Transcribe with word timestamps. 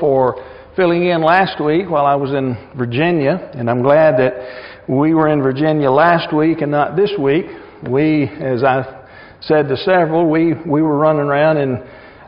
for 0.00 0.34
filling 0.74 1.06
in 1.06 1.22
last 1.22 1.64
week 1.64 1.88
while 1.88 2.04
I 2.04 2.16
was 2.16 2.32
in 2.32 2.56
Virginia, 2.76 3.52
and 3.54 3.70
I'm 3.70 3.82
glad 3.82 4.18
that 4.18 4.82
we 4.88 5.14
were 5.14 5.28
in 5.28 5.40
Virginia 5.42 5.92
last 5.92 6.34
week 6.34 6.60
and 6.60 6.72
not 6.72 6.96
this 6.96 7.12
week. 7.16 7.46
We, 7.88 8.24
as 8.24 8.64
I 8.64 9.06
said 9.40 9.68
to 9.68 9.76
several, 9.76 10.28
we, 10.28 10.54
we 10.66 10.82
were 10.82 10.98
running 10.98 11.22
around 11.22 11.58
in 11.58 11.76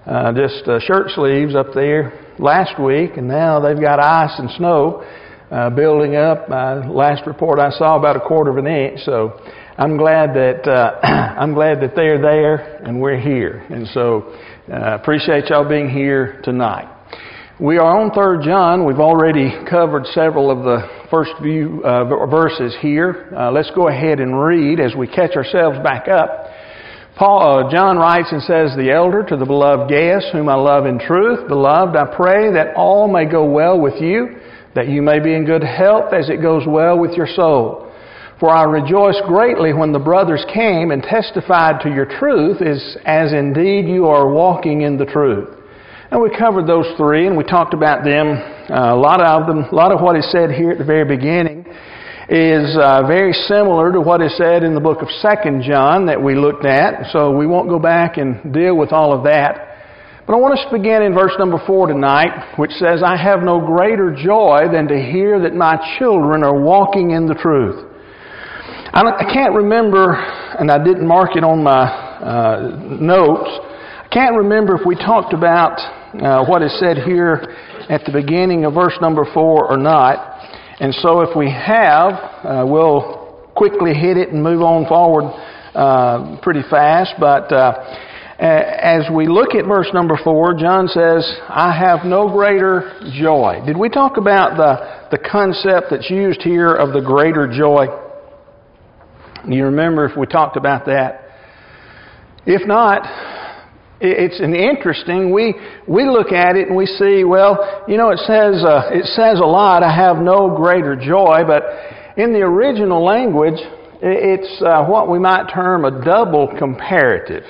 uh, 0.07 0.33
just 0.35 0.69
uh, 0.69 0.79
shirt 0.87 1.11
sleeves 1.17 1.57
up 1.57 1.75
there 1.75 2.13
last 2.39 2.81
week, 2.81 3.17
and 3.17 3.27
now 3.27 3.59
they've 3.59 3.81
got 3.81 3.99
ice 3.99 4.39
and 4.39 4.49
snow 4.53 5.03
uh, 5.51 5.69
building 5.71 6.15
up. 6.15 6.49
Uh, 6.49 6.89
last 6.93 7.27
report 7.27 7.59
I 7.59 7.71
saw 7.71 7.99
about 7.99 8.15
a 8.15 8.21
quarter 8.21 8.53
of 8.53 8.57
an 8.57 8.69
inch, 8.69 9.01
so 9.01 9.41
I'm 9.79 9.97
glad 9.97 10.31
that 10.35 10.69
uh, 10.69 11.01
I'm 11.41 11.55
glad 11.55 11.81
that 11.81 11.97
they're 11.97 12.23
there 12.23 12.85
and 12.85 13.01
we're 13.01 13.19
here, 13.19 13.67
and 13.69 13.89
so 13.89 14.33
uh, 14.73 14.95
appreciate 14.95 15.47
y'all 15.47 15.69
being 15.69 15.91
here 15.91 16.41
tonight. 16.45 17.02
We 17.61 17.77
are 17.77 18.01
on 18.01 18.11
3 18.17 18.47
John. 18.49 18.87
We've 18.87 18.99
already 18.99 19.53
covered 19.69 20.07
several 20.07 20.51
of 20.51 20.65
the 20.65 20.89
first 21.11 21.33
few 21.43 21.85
uh, 21.85 22.09
verses 22.27 22.75
here. 22.81 23.29
Uh, 23.37 23.53
let's 23.53 23.71
go 23.75 23.89
ahead 23.89 24.21
and 24.21 24.41
read 24.41 24.81
as 24.81 24.97
we 24.97 25.07
catch 25.07 25.37
ourselves 25.37 25.77
back 25.85 26.09
up. 26.09 26.49
Paul, 27.15 27.69
uh, 27.69 27.71
John 27.71 27.99
writes 27.99 28.33
and 28.33 28.41
says, 28.41 28.73
The 28.75 28.91
elder 28.91 29.23
to 29.29 29.37
the 29.37 29.45
beloved 29.45 29.91
Gaius, 29.91 30.25
whom 30.33 30.49
I 30.49 30.55
love 30.55 30.87
in 30.87 30.99
truth, 30.99 31.47
beloved, 31.47 31.95
I 31.95 32.17
pray 32.17 32.51
that 32.55 32.75
all 32.75 33.07
may 33.07 33.27
go 33.27 33.45
well 33.45 33.79
with 33.79 34.01
you, 34.01 34.41
that 34.75 34.89
you 34.89 35.03
may 35.03 35.21
be 35.21 35.35
in 35.35 35.45
good 35.45 35.63
health 35.63 36.15
as 36.15 36.31
it 36.31 36.41
goes 36.41 36.65
well 36.67 36.99
with 36.99 37.13
your 37.13 37.29
soul. 37.29 37.93
For 38.41 38.49
I 38.49 38.65
rejoiced 38.65 39.25
greatly 39.29 39.75
when 39.75 39.93
the 39.93 39.99
brothers 39.99 40.45
came 40.55 40.91
and 40.91 41.03
testified 41.03 41.83
to 41.83 41.91
your 41.91 42.07
truth, 42.19 42.63
as, 42.63 42.97
as 43.05 43.35
indeed 43.35 43.87
you 43.87 44.07
are 44.07 44.33
walking 44.33 44.81
in 44.81 44.97
the 44.97 45.05
truth. 45.05 45.62
And 46.13 46.21
we 46.21 46.29
covered 46.29 46.67
those 46.67 46.85
three 46.99 47.27
and 47.27 47.39
we 47.39 47.43
talked 47.43 47.73
about 47.73 48.05
them. 48.05 48.37
Uh, 48.69 48.93
a 48.93 49.01
lot 49.01 49.23
of 49.23 49.47
them, 49.47 49.65
a 49.65 49.75
lot 49.75 49.93
of 49.93 50.03
what 50.03 50.15
is 50.15 50.31
said 50.31 50.51
here 50.51 50.71
at 50.71 50.77
the 50.77 50.85
very 50.85 51.07
beginning 51.09 51.65
is 52.29 52.77
uh, 52.77 53.01
very 53.09 53.33
similar 53.33 53.91
to 53.91 53.99
what 53.99 54.21
is 54.21 54.37
said 54.37 54.63
in 54.63 54.75
the 54.75 54.81
book 54.81 55.01
of 55.01 55.09
Second 55.23 55.63
John 55.63 56.05
that 56.13 56.23
we 56.23 56.35
looked 56.35 56.67
at. 56.67 57.11
So 57.13 57.35
we 57.35 57.47
won't 57.47 57.71
go 57.71 57.79
back 57.79 58.19
and 58.19 58.53
deal 58.53 58.77
with 58.77 58.93
all 58.93 59.17
of 59.17 59.25
that. 59.25 59.57
But 60.27 60.35
I 60.35 60.37
want 60.37 60.59
us 60.59 60.67
to 60.71 60.77
begin 60.77 61.01
in 61.01 61.15
verse 61.15 61.33
number 61.39 61.57
four 61.67 61.87
tonight, 61.87 62.59
which 62.59 62.73
says, 62.73 63.03
I 63.03 63.17
have 63.17 63.41
no 63.41 63.65
greater 63.65 64.15
joy 64.15 64.69
than 64.71 64.89
to 64.89 65.01
hear 65.01 65.41
that 65.41 65.55
my 65.55 65.81
children 65.99 66.45
are 66.45 66.61
walking 66.61 67.13
in 67.13 67.25
the 67.25 67.41
truth. 67.41 67.89
I 68.93 69.33
can't 69.33 69.55
remember, 69.55 70.13
and 70.13 70.71
I 70.71 70.77
didn't 70.77 71.09
mark 71.09 71.37
it 71.37 71.43
on 71.43 71.63
my 71.65 71.89
uh, 71.89 72.77
notes, 73.01 73.49
I 74.05 74.09
can't 74.13 74.37
remember 74.37 74.77
if 74.77 74.85
we 74.85 74.95
talked 74.95 75.33
about 75.33 75.81
uh, 76.21 76.45
what 76.45 76.63
is 76.63 76.79
said 76.79 76.99
here 76.99 77.57
at 77.89 78.05
the 78.05 78.13
beginning 78.13 78.65
of 78.65 78.75
verse 78.75 78.97
number 79.01 79.25
four 79.33 79.71
or 79.71 79.77
not. 79.77 80.41
And 80.81 80.95
so 80.95 81.21
if 81.21 81.37
we 81.37 81.51
have, 81.51 82.13
uh, 82.45 82.65
we'll 82.67 83.51
quickly 83.57 83.95
hit 83.95 84.17
it 84.17 84.31
and 84.31 84.43
move 84.43 84.63
on 84.63 84.87
forward 84.87 85.25
uh, 85.75 86.39
pretty 86.43 86.63
fast. 86.69 87.15
But 87.19 87.53
uh, 87.53 87.97
as 88.39 89.05
we 89.15 89.27
look 89.27 89.55
at 89.55 89.67
verse 89.67 89.89
number 89.95 90.19
four, 90.23 90.55
John 90.55 90.89
says, 90.89 91.39
I 91.49 91.77
have 91.79 92.05
no 92.05 92.29
greater 92.29 93.01
joy. 93.15 93.63
Did 93.65 93.77
we 93.77 93.89
talk 93.89 94.17
about 94.17 94.57
the, 94.57 95.17
the 95.17 95.23
concept 95.31 95.89
that's 95.91 96.11
used 96.11 96.43
here 96.43 96.75
of 96.75 96.93
the 96.93 97.01
greater 97.01 97.47
joy? 97.47 97.87
You 99.47 99.65
remember 99.67 100.05
if 100.07 100.17
we 100.17 100.27
talked 100.27 100.57
about 100.57 100.87
that? 100.87 101.21
If 102.45 102.67
not, 102.67 103.03
it's 104.03 104.41
an 104.41 104.55
interesting. 104.55 105.31
We 105.33 105.55
we 105.87 106.05
look 106.05 106.33
at 106.33 106.57
it 106.57 106.67
and 106.67 106.77
we 106.77 106.87
see. 106.87 107.25
Well, 107.25 107.85
you 107.87 107.97
know, 107.97 108.11
it 108.11 108.19
says 108.19 108.65
uh, 108.65 108.91
it 108.91 109.07
says 109.15 109.39
a 109.39 109.47
lot. 109.47 109.83
I 109.83 109.95
have 109.95 110.17
no 110.19 110.55
greater 110.57 110.97
joy, 110.97 111.43
but 111.47 111.63
in 112.17 112.33
the 112.33 112.41
original 112.41 113.05
language, 113.05 113.61
it's 114.03 114.63
uh, 114.63 114.85
what 114.85 115.09
we 115.09 115.19
might 115.19 115.47
term 115.55 115.85
a 115.85 116.05
double 116.05 116.53
comparative. 116.59 117.45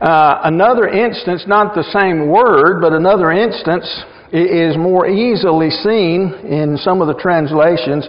Uh, 0.00 0.40
another 0.44 0.88
instance, 0.88 1.44
not 1.46 1.74
the 1.74 1.84
same 1.92 2.28
word, 2.28 2.80
but 2.80 2.92
another 2.92 3.30
instance 3.30 3.86
is 4.32 4.76
more 4.76 5.06
easily 5.06 5.70
seen 5.70 6.34
in 6.44 6.76
some 6.78 7.00
of 7.00 7.06
the 7.06 7.14
translations. 7.14 8.08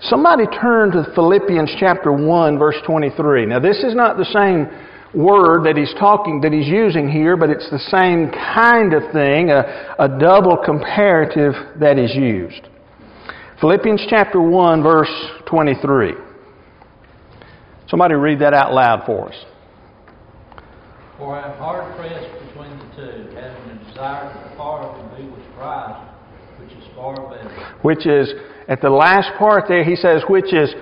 Somebody 0.00 0.46
turn 0.46 0.92
to 0.92 1.04
Philippians 1.14 1.74
chapter 1.78 2.12
1 2.12 2.58
verse 2.58 2.76
23. 2.86 3.46
Now 3.46 3.58
this 3.58 3.78
is 3.78 3.94
not 3.94 4.16
the 4.16 4.24
same 4.24 4.68
word 5.16 5.64
that 5.64 5.76
he's 5.76 5.94
talking, 5.98 6.40
that 6.42 6.52
he's 6.52 6.68
using 6.68 7.08
here, 7.08 7.36
but 7.36 7.48
it's 7.48 7.68
the 7.70 7.78
same 7.78 8.30
kind 8.30 8.92
of 8.92 9.02
thing, 9.12 9.50
a, 9.50 9.96
a 9.98 10.08
double 10.18 10.58
comparative 10.62 11.54
that 11.80 11.98
is 11.98 12.14
used. 12.14 12.68
Philippians 13.60 14.06
chapter 14.10 14.40
1, 14.40 14.82
verse 14.82 15.10
23. 15.46 16.12
Somebody 17.88 18.14
read 18.14 18.40
that 18.40 18.52
out 18.52 18.74
loud 18.74 19.06
for 19.06 19.28
us. 19.28 19.44
For 21.16 21.34
I 21.34 21.50
am 21.50 21.58
hard 21.58 21.96
pressed 21.96 22.46
between 22.46 22.76
the 22.78 22.84
two, 22.96 23.36
having 23.36 23.70
a 23.70 23.84
desire 23.88 24.34
to 24.34 24.50
depart 24.50 25.00
and 25.00 25.16
be 25.16 25.24
with 25.30 25.44
Christ, 25.56 25.98
which 26.60 26.72
is 26.72 26.84
far 26.94 27.14
better. 27.30 27.78
Which 27.80 28.06
is, 28.06 28.34
at 28.68 28.82
the 28.82 28.90
last 28.90 29.30
part 29.38 29.64
there, 29.68 29.82
he 29.82 29.96
says, 29.96 30.22
which 30.28 30.52
is 30.52 30.74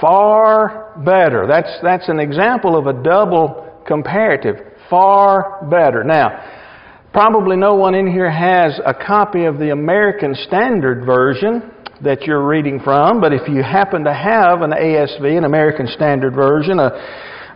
far 0.00 0.92
better. 1.04 1.46
That's, 1.46 1.70
that's 1.82 2.08
an 2.08 2.18
example 2.18 2.76
of 2.76 2.88
a 2.88 2.92
double 2.92 3.65
comparative. 3.86 4.56
Far 4.90 5.66
better. 5.70 6.04
Now, 6.04 7.08
probably 7.12 7.56
no 7.56 7.74
one 7.74 7.94
in 7.94 8.06
here 8.06 8.30
has 8.30 8.80
a 8.84 8.94
copy 8.94 9.44
of 9.44 9.58
the 9.58 9.70
American 9.70 10.34
Standard 10.46 11.04
Version 11.06 11.70
that 12.02 12.22
you're 12.22 12.46
reading 12.46 12.80
from, 12.84 13.20
but 13.20 13.32
if 13.32 13.48
you 13.48 13.62
happen 13.62 14.04
to 14.04 14.12
have 14.12 14.60
an 14.62 14.70
ASV, 14.70 15.38
an 15.38 15.44
American 15.44 15.86
Standard 15.88 16.34
Version, 16.34 16.78
a, 16.78 16.90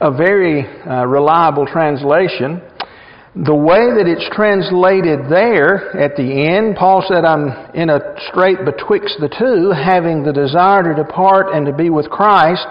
a 0.00 0.10
very 0.10 0.64
uh, 0.64 1.04
reliable 1.04 1.66
translation, 1.66 2.62
the 3.36 3.54
way 3.54 3.94
that 3.94 4.10
it's 4.10 4.26
translated 4.34 5.30
there 5.30 5.94
at 5.94 6.16
the 6.16 6.26
end, 6.26 6.74
Paul 6.74 7.04
said, 7.06 7.24
I'm 7.24 7.70
in 7.78 7.88
a 7.88 8.18
strait 8.26 8.64
betwixt 8.64 9.22
the 9.22 9.30
two, 9.30 9.70
having 9.70 10.24
the 10.24 10.32
desire 10.32 10.82
to 10.82 10.94
depart 10.98 11.54
and 11.54 11.64
to 11.66 11.72
be 11.72 11.90
with 11.90 12.10
Christ. 12.10 12.66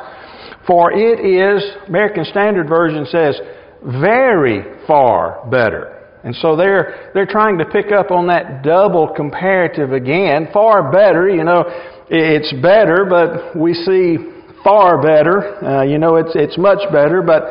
For 0.69 0.91
it 0.91 1.18
is, 1.25 1.63
American 1.88 2.25
Standard 2.25 2.69
Version 2.69 3.07
says, 3.07 3.41
very 3.84 4.62
far 4.85 5.50
better. 5.50 6.06
And 6.24 6.35
so 6.35 6.56
they're, 6.56 7.09
they're 7.16 7.25
trying 7.25 7.57
to 7.57 7.66
pick 7.66 7.91
up 7.91 8.12
on 8.12 8.28
that 8.28 8.62
double 8.62 9.12
comparative 9.16 9.94
again. 9.94 10.50
Far 10.53 10.91
better, 10.91 11.28
you 11.28 11.44
know, 11.44 11.63
it's 12.07 12.53
better, 12.62 13.07
but 13.09 13.57
we 13.57 13.74
see 13.74 14.18
far 14.63 15.02
better. 15.02 15.66
Uh, 15.66 15.84
you 15.85 15.97
know, 15.97 16.18
it's, 16.18 16.35
it's 16.35 16.57
much 16.59 16.80
better, 16.91 17.24
but 17.24 17.44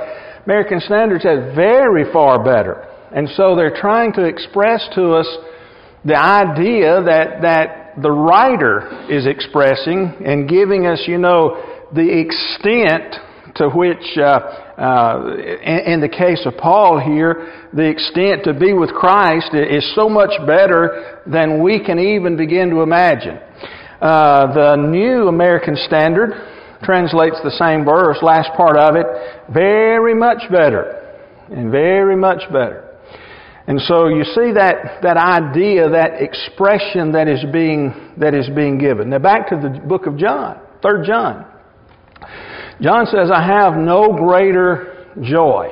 American 0.45 0.79
Standard 0.79 1.23
says 1.23 1.57
very 1.57 2.13
far 2.13 2.45
better. 2.45 2.87
And 3.13 3.29
so 3.31 3.57
they're 3.57 3.75
trying 3.75 4.13
to 4.13 4.27
express 4.27 4.89
to 4.95 5.15
us 5.15 5.27
the 6.05 6.17
idea 6.17 7.03
that, 7.03 7.43
that 7.43 8.01
the 8.01 8.13
writer 8.13 9.11
is 9.11 9.27
expressing 9.27 10.15
and 10.25 10.49
giving 10.49 10.87
us, 10.87 11.03
you 11.09 11.19
know, 11.19 11.68
the 11.95 12.21
extent 12.21 13.15
to 13.57 13.69
which, 13.69 14.17
uh, 14.17 14.23
uh, 14.23 15.37
in, 15.37 15.95
in, 15.95 16.01
the 16.01 16.09
case 16.09 16.45
of 16.47 16.57
Paul 16.57 17.01
here, 17.01 17.69
the 17.73 17.89
extent 17.89 18.45
to 18.45 18.55
be 18.55 18.73
with 18.73 18.91
Christ 18.91 19.55
is 19.55 19.95
so 19.95 20.09
much 20.09 20.31
better 20.47 21.23
than 21.27 21.63
we 21.63 21.83
can 21.85 21.99
even 21.99 22.37
begin 22.37 22.71
to 22.71 22.83
imagine. 22.83 23.39
Uh, 24.01 24.55
the 24.55 24.77
New 24.77 25.29
American 25.29 25.77
Standard 25.77 26.33
translates 26.83 27.37
the 27.43 27.51
same 27.51 27.85
verse, 27.85 28.19
last 28.23 28.51
part 28.57 28.77
of 28.77 28.95
it, 28.95 29.07
very 29.53 30.15
much 30.15 30.43
better. 30.51 30.95
And 31.51 31.71
very 31.71 32.15
much 32.15 32.43
better. 32.53 32.85
And 33.67 33.81
so 33.81 34.09
you 34.09 34.25
see 34.25 34.53
that, 34.53 35.03
that 35.03 35.17
idea, 35.17 35.89
that 35.91 36.23
expression 36.23 37.13
that 37.13 37.27
is 37.27 37.45
being, 37.53 38.13
that 38.19 38.35
is 38.35 38.49
being 38.55 38.79
given. 38.79 39.11
Now 39.11 39.19
back 39.19 39.49
to 39.49 39.57
the 39.57 39.81
book 39.87 40.07
of 40.07 40.17
John, 40.17 40.61
3 40.83 41.07
John. 41.07 41.47
John 42.81 43.07
says, 43.07 43.31
I 43.33 43.45
have 43.45 43.75
no 43.75 44.13
greater 44.13 45.07
joy. 45.21 45.69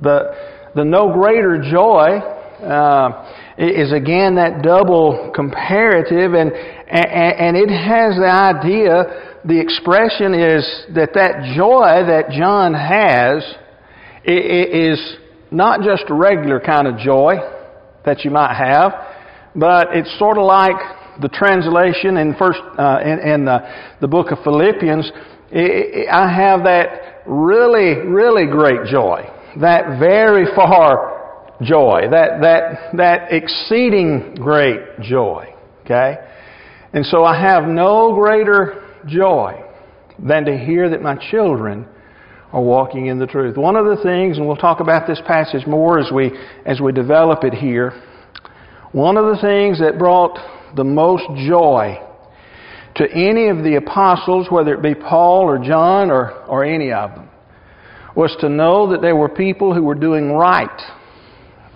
The, 0.00 0.70
the 0.74 0.84
no 0.84 1.12
greater 1.12 1.60
joy 1.60 2.18
uh, 2.62 3.54
is 3.58 3.92
again 3.92 4.36
that 4.36 4.62
double 4.62 5.32
comparative, 5.34 6.34
and, 6.34 6.52
and, 6.52 7.56
and 7.56 7.56
it 7.56 7.70
has 7.70 8.16
the 8.16 8.30
idea, 8.30 9.40
the 9.44 9.58
expression 9.58 10.32
is 10.32 10.64
that 10.94 11.10
that 11.14 11.54
joy 11.56 12.06
that 12.06 12.30
John 12.30 12.72
has 12.72 13.42
is 14.24 15.16
not 15.50 15.80
just 15.82 16.04
a 16.08 16.14
regular 16.14 16.60
kind 16.60 16.86
of 16.86 16.98
joy 16.98 17.34
that 18.04 18.24
you 18.24 18.30
might 18.30 18.54
have, 18.54 18.92
but 19.56 19.88
it's 19.90 20.16
sort 20.18 20.38
of 20.38 20.44
like 20.44 21.20
the 21.20 21.28
translation 21.28 22.16
in 22.16 22.34
first 22.38 22.60
uh, 22.78 23.00
in, 23.04 23.18
in 23.18 23.44
the, 23.44 23.58
the 24.00 24.08
book 24.08 24.30
of 24.30 24.38
Philippians 24.44 25.10
I 25.54 26.32
have 26.34 26.64
that 26.64 27.22
really, 27.26 27.94
really 28.06 28.46
great 28.46 28.86
joy. 28.86 29.28
That 29.60 29.98
very 29.98 30.46
far 30.54 31.56
joy, 31.62 32.08
that, 32.10 32.40
that, 32.40 32.96
that 32.96 33.32
exceeding 33.32 34.34
great 34.36 35.00
joy. 35.00 35.54
Okay? 35.84 36.16
And 36.92 37.04
so 37.04 37.24
I 37.24 37.40
have 37.40 37.64
no 37.64 38.14
greater 38.14 38.88
joy 39.06 39.62
than 40.18 40.44
to 40.44 40.56
hear 40.56 40.88
that 40.90 41.02
my 41.02 41.16
children 41.30 41.86
are 42.52 42.62
walking 42.62 43.06
in 43.06 43.18
the 43.18 43.26
truth. 43.26 43.56
One 43.56 43.76
of 43.76 43.86
the 43.86 44.02
things, 44.02 44.36
and 44.38 44.46
we'll 44.46 44.56
talk 44.56 44.80
about 44.80 45.06
this 45.06 45.20
passage 45.26 45.66
more 45.66 45.98
as 45.98 46.10
we, 46.12 46.30
as 46.66 46.80
we 46.80 46.92
develop 46.92 47.44
it 47.44 47.54
here, 47.54 47.92
one 48.92 49.16
of 49.16 49.24
the 49.24 49.40
things 49.40 49.80
that 49.80 49.98
brought 49.98 50.38
the 50.76 50.84
most 50.84 51.24
joy 51.46 51.98
to 52.96 53.10
any 53.10 53.48
of 53.48 53.64
the 53.64 53.76
apostles, 53.76 54.48
whether 54.50 54.74
it 54.74 54.82
be 54.82 54.94
Paul 54.94 55.42
or 55.42 55.58
John 55.58 56.10
or, 56.10 56.32
or 56.46 56.64
any 56.64 56.92
of 56.92 57.14
them, 57.14 57.30
was 58.14 58.36
to 58.40 58.48
know 58.48 58.90
that 58.90 59.00
there 59.00 59.16
were 59.16 59.28
people 59.28 59.74
who 59.74 59.82
were 59.82 59.94
doing 59.94 60.32
right 60.32 60.80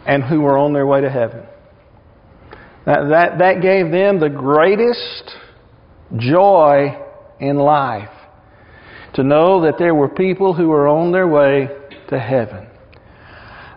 and 0.07 0.23
who 0.23 0.41
were 0.41 0.59
on 0.59 0.73
their 0.73 0.87
way 0.87 1.01
to 1.01 1.11
heaven. 1.11 1.45
That, 2.85 3.09
that, 3.09 3.39
that 3.39 3.63
gave 3.63 3.91
them 3.91 4.21
the 4.21 4.29
greatest 4.29 5.37
joy 6.17 6.97
in 7.41 7.57
life 7.57 8.11
to 9.15 9.23
know 9.23 9.63
that 9.63 9.75
there 9.79 9.95
were 9.95 10.09
people 10.09 10.53
who 10.55 10.69
were 10.69 10.87
on 10.87 11.11
their 11.11 11.27
way 11.27 11.69
to 12.09 12.19
heaven. 12.19 12.69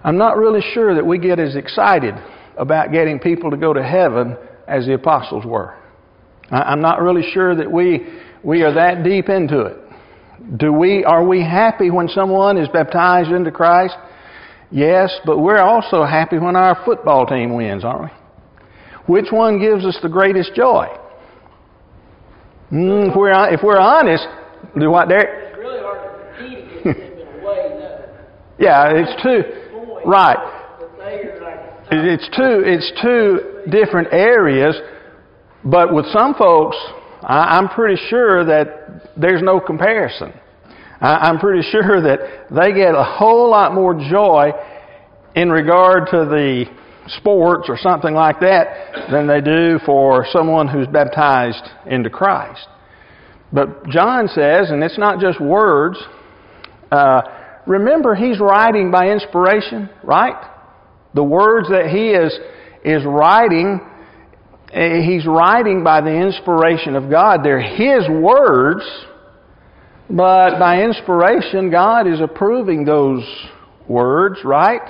I'm 0.03 0.17
not 0.17 0.37
really 0.37 0.61
sure 0.73 0.93
that 0.95 1.05
we 1.05 1.17
get 1.17 1.39
as 1.39 1.55
excited 1.55 2.13
about 2.57 2.91
getting 2.91 3.19
people 3.19 3.51
to 3.51 3.57
go 3.57 3.73
to 3.73 3.81
heaven 3.81 4.37
as 4.67 4.85
the 4.85 4.93
apostles 4.93 5.45
were. 5.45 5.75
I'm 6.51 6.81
not 6.81 7.01
really 7.01 7.23
sure 7.31 7.55
that 7.55 7.71
we, 7.71 8.07
we 8.43 8.63
are 8.63 8.73
that 8.73 9.03
deep 9.03 9.29
into 9.29 9.61
it. 9.61 9.77
Do 10.57 10.73
we, 10.73 11.03
are 11.03 11.23
we 11.23 11.41
happy 11.41 11.91
when 11.91 12.07
someone 12.07 12.57
is 12.57 12.67
baptized 12.69 13.29
into 13.31 13.51
Christ? 13.51 13.95
Yes, 14.71 15.11
but 15.25 15.39
we're 15.39 15.59
also 15.59 16.03
happy 16.03 16.37
when 16.37 16.55
our 16.55 16.83
football 16.85 17.25
team 17.25 17.55
wins, 17.55 17.83
aren't 17.83 18.03
we? 18.03 19.13
Which 19.13 19.31
one 19.31 19.59
gives 19.59 19.85
us 19.85 19.97
the 20.01 20.09
greatest 20.09 20.53
joy? 20.55 20.87
Mm, 22.71 23.09
if, 23.09 23.15
we're, 23.15 23.53
if 23.53 23.61
we're 23.63 23.79
honest, 23.79 24.27
do 24.79 24.91
what, 24.91 25.09
Derek? 25.09 25.29
It's 25.49 25.57
really 25.57 25.79
hard 25.79 26.03
to 26.03 26.37
compete 26.37 26.59
against 26.59 26.83
them 26.85 27.17
in 27.17 27.41
a 27.41 27.45
way, 27.45 27.77
no. 27.79 28.17
Yeah, 28.59 28.91
it's 28.93 29.23
two. 29.23 30.07
Right. 30.07 30.37
But 30.79 30.97
they 30.99 31.23
are 31.23 31.41
like, 31.41 31.59
It's 31.91 32.29
two, 32.37 32.61
it's 32.63 32.91
two 33.01 33.71
different 33.71 34.09
areas, 34.11 34.75
but 35.63 35.93
with 35.93 36.05
some 36.07 36.33
folks, 36.35 36.77
I- 37.23 37.57
I'm 37.57 37.69
pretty 37.69 38.01
sure 38.09 38.43
that 38.45 39.17
there's 39.17 39.41
no 39.41 39.59
comparison. 39.59 40.33
I- 41.01 41.29
I'm 41.29 41.39
pretty 41.39 41.63
sure 41.69 42.01
that 42.09 42.19
they 42.51 42.73
get 42.73 42.95
a 42.95 43.03
whole 43.03 43.49
lot 43.49 43.73
more 43.73 43.93
joy 43.93 44.51
in 45.35 45.51
regard 45.51 46.07
to 46.11 46.25
the 46.25 46.65
sports 47.07 47.67
or 47.69 47.77
something 47.77 48.13
like 48.13 48.39
that 48.39 49.07
than 49.11 49.27
they 49.27 49.41
do 49.41 49.79
for 49.85 50.25
someone 50.31 50.67
who's 50.67 50.87
baptized 50.87 51.63
into 51.87 52.09
Christ. 52.09 52.67
But 53.51 53.87
John 53.87 54.27
says, 54.27 54.69
and 54.69 54.83
it's 54.83 54.97
not 54.97 55.19
just 55.19 55.41
words, 55.41 55.97
uh, 56.91 57.21
remember 57.65 58.13
he's 58.13 58.39
writing 58.39 58.91
by 58.91 59.09
inspiration, 59.09 59.89
right? 60.03 60.35
The 61.15 61.23
words 61.23 61.67
that 61.69 61.87
he 61.87 62.09
is, 62.09 62.37
is 62.85 63.03
writing, 63.05 63.81
Eh, 64.71 65.01
he's 65.01 65.25
writing 65.25 65.83
by 65.83 66.01
the 66.01 66.13
inspiration 66.13 66.95
of 66.95 67.09
God. 67.09 67.43
They're 67.43 67.59
his 67.59 68.07
words, 68.07 68.83
but 70.09 70.59
by 70.59 70.83
inspiration, 70.83 71.71
God 71.71 72.07
is 72.07 72.21
approving 72.21 72.85
those 72.85 73.23
words, 73.87 74.39
right? 74.43 74.81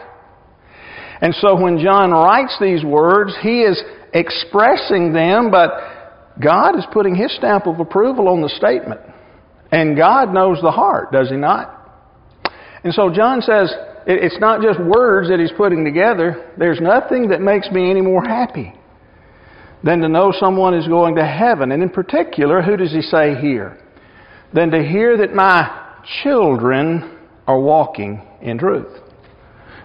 And 1.22 1.34
so 1.36 1.60
when 1.60 1.80
John 1.80 2.12
writes 2.12 2.58
these 2.60 2.84
words, 2.84 3.34
he 3.42 3.62
is 3.62 3.82
expressing 4.14 5.14
them, 5.14 5.50
but 5.50 5.72
God 6.42 6.78
is 6.78 6.86
putting 6.92 7.16
his 7.16 7.34
stamp 7.36 7.66
of 7.66 7.80
approval 7.80 8.28
on 8.28 8.42
the 8.42 8.50
statement. 8.50 9.00
And 9.72 9.96
God 9.96 10.34
knows 10.34 10.60
the 10.62 10.72
heart, 10.72 11.12
does 11.12 11.30
he 11.30 11.36
not? 11.36 11.76
And 12.84 12.94
so 12.94 13.10
John 13.14 13.42
says, 13.42 13.74
it's 14.08 14.40
not 14.40 14.62
just 14.62 14.80
words 14.80 15.30
that 15.30 15.40
he's 15.40 15.52
putting 15.56 15.86
together. 15.86 16.54
There's 16.58 16.80
nothing 16.82 17.30
that 17.30 17.42
makes 17.42 17.70
me 17.70 17.90
any 17.92 18.02
more 18.02 18.24
happy 18.24 18.74
than 19.84 20.00
to 20.02 20.10
know 20.10 20.34
someone 20.38 20.74
is 20.74 20.88
going 20.88 21.16
to 21.16 21.26
heaven. 21.26 21.72
And 21.72 21.82
in 21.82 21.90
particular, 21.90 22.62
who 22.62 22.78
does 22.78 22.92
he 22.92 23.02
say 23.02 23.36
here? 23.36 23.78
Than 24.54 24.72
to 24.72 24.84
hear 24.84 25.18
that 25.18 25.34
my 25.34 25.96
children 26.24 27.18
are 27.48 27.60
walking 27.60 28.22
in 28.42 28.58
truth. 28.58 29.02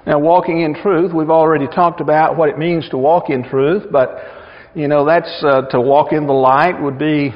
Now, 0.07 0.19
walking 0.19 0.61
in 0.61 0.75
truth, 0.75 1.13
we've 1.15 1.31
already 1.31 1.67
talked 1.67 2.01
about 2.01 2.37
what 2.37 2.49
it 2.51 2.59
means 2.59 2.89
to 2.91 2.99
walk 2.99 3.31
in 3.31 3.43
truth, 3.43 3.85
but, 3.91 4.19
you 4.75 4.87
know, 4.87 5.07
that's 5.07 5.43
uh, 5.43 5.63
to 5.71 5.81
walk 5.81 6.13
in 6.13 6.27
the 6.27 6.33
light 6.33 6.81
would 6.81 6.99
be 6.99 7.33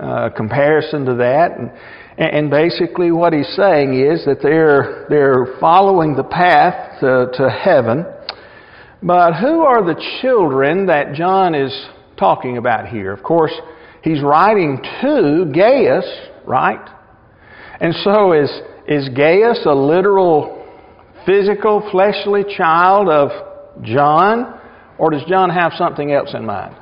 uh, 0.00 0.30
comparison 0.30 1.04
to 1.04 1.14
that. 1.16 1.58
And, 1.58 1.70
and 2.18 2.50
basically, 2.50 3.10
what 3.10 3.34
he's 3.34 3.54
saying 3.54 4.00
is 4.00 4.24
that 4.24 4.38
they're, 4.42 5.04
they're 5.10 5.58
following 5.60 6.16
the 6.16 6.24
path 6.24 7.00
to, 7.00 7.28
to 7.34 7.50
heaven. 7.50 8.06
But 9.02 9.34
who 9.34 9.60
are 9.60 9.84
the 9.84 10.02
children 10.22 10.86
that 10.86 11.12
John 11.12 11.54
is 11.54 11.86
talking 12.16 12.56
about 12.56 12.88
here? 12.88 13.12
Of 13.12 13.22
course, 13.22 13.52
he's 14.02 14.22
writing 14.22 14.80
to 15.02 15.50
Gaius, 15.54 16.06
right? 16.46 16.88
And 17.80 17.94
so 18.02 18.32
is, 18.32 18.50
is 18.88 19.08
Gaius 19.10 19.60
a 19.66 19.74
literal, 19.74 20.66
physical, 21.24 21.86
fleshly 21.90 22.44
child 22.56 23.08
of 23.08 23.30
John? 23.82 24.60
Or 24.98 25.10
does 25.10 25.22
John 25.28 25.50
have 25.50 25.72
something 25.76 26.12
else 26.12 26.30
in 26.34 26.46
mind? 26.46 26.76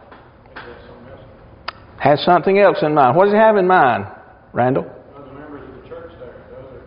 Has 1.98 2.22
something 2.24 2.58
else 2.58 2.78
in 2.82 2.94
mind. 2.94 3.16
What 3.16 3.24
does 3.24 3.32
he 3.32 3.38
have 3.38 3.56
in 3.56 3.66
mind, 3.66 4.04
Randall? 4.52 4.84
Those 5.16 5.32
members 5.32 5.66
of 5.66 5.82
the 5.82 5.88
church 5.88 6.12
there, 6.18 6.34
those 6.50 6.82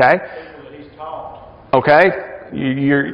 are 0.00 0.04
Okay? 0.04 0.18
people 0.18 0.70
that 0.70 0.80
he's 0.80 0.96
taught. 0.96 1.48
Okay? 1.72 2.04
You're, 2.52 3.12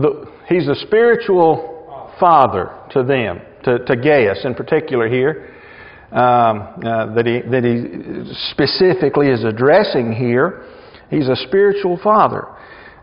the, 0.00 0.30
he's 0.48 0.68
a 0.68 0.76
spiritual 0.86 2.12
father 2.20 2.70
to 2.92 3.02
them, 3.02 3.40
to, 3.64 3.84
to 3.84 3.96
Gaius 3.96 4.44
in 4.44 4.54
particular 4.54 5.08
here, 5.08 5.54
um, 6.12 6.82
uh, 6.84 7.14
that, 7.14 7.24
he, 7.26 7.40
that 7.50 7.64
he 7.64 8.34
specifically 8.50 9.28
is 9.28 9.44
addressing 9.44 10.12
here. 10.12 10.66
He's 11.08 11.28
a 11.28 11.36
spiritual 11.36 11.98
father. 12.02 12.46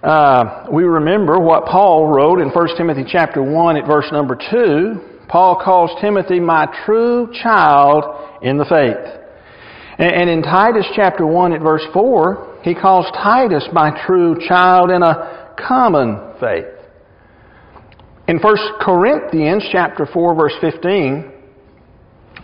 Uh, 0.03 0.67
we 0.71 0.83
remember 0.83 1.39
what 1.39 1.65
Paul 1.65 2.07
wrote 2.07 2.39
in 2.39 2.49
1 2.49 2.67
Timothy 2.77 3.03
chapter 3.07 3.41
1 3.41 3.77
at 3.77 3.87
verse 3.87 4.07
number 4.11 4.37
2. 4.51 5.25
Paul 5.27 5.61
calls 5.63 5.91
Timothy 5.99 6.39
my 6.39 6.67
true 6.85 7.31
child 7.33 8.43
in 8.43 8.57
the 8.57 8.65
faith. 8.65 9.21
And, 9.97 10.11
and 10.13 10.29
in 10.29 10.41
Titus 10.43 10.85
chapter 10.95 11.25
1 11.25 11.53
at 11.53 11.61
verse 11.61 11.83
4, 11.93 12.59
he 12.63 12.75
calls 12.75 13.05
Titus 13.13 13.67
my 13.73 14.05
true 14.05 14.37
child 14.47 14.91
in 14.91 15.01
a 15.01 15.55
common 15.57 16.35
faith. 16.39 16.76
In 18.27 18.39
1 18.39 18.57
Corinthians 18.81 19.63
chapter 19.71 20.05
4 20.05 20.35
verse 20.35 20.53
15, 20.59 21.31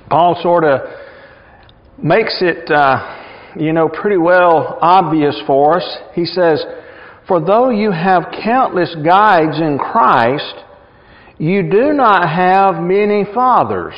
Paul 0.10 0.40
sort 0.42 0.64
of 0.64 0.80
makes 2.02 2.38
it, 2.40 2.72
uh, 2.72 3.54
you 3.60 3.74
know, 3.74 3.90
pretty 3.90 4.18
well 4.18 4.78
obvious 4.82 5.36
for 5.46 5.78
us. 5.78 5.98
He 6.14 6.26
says, 6.26 6.64
For 7.28 7.44
though 7.44 7.70
you 7.70 7.92
have 7.92 8.32
countless 8.44 8.96
guides 9.04 9.60
in 9.60 9.78
Christ, 9.78 10.56
you 11.38 11.64
do 11.70 11.92
not 11.92 12.30
have 12.30 12.82
many 12.82 13.26
fathers. 13.34 13.96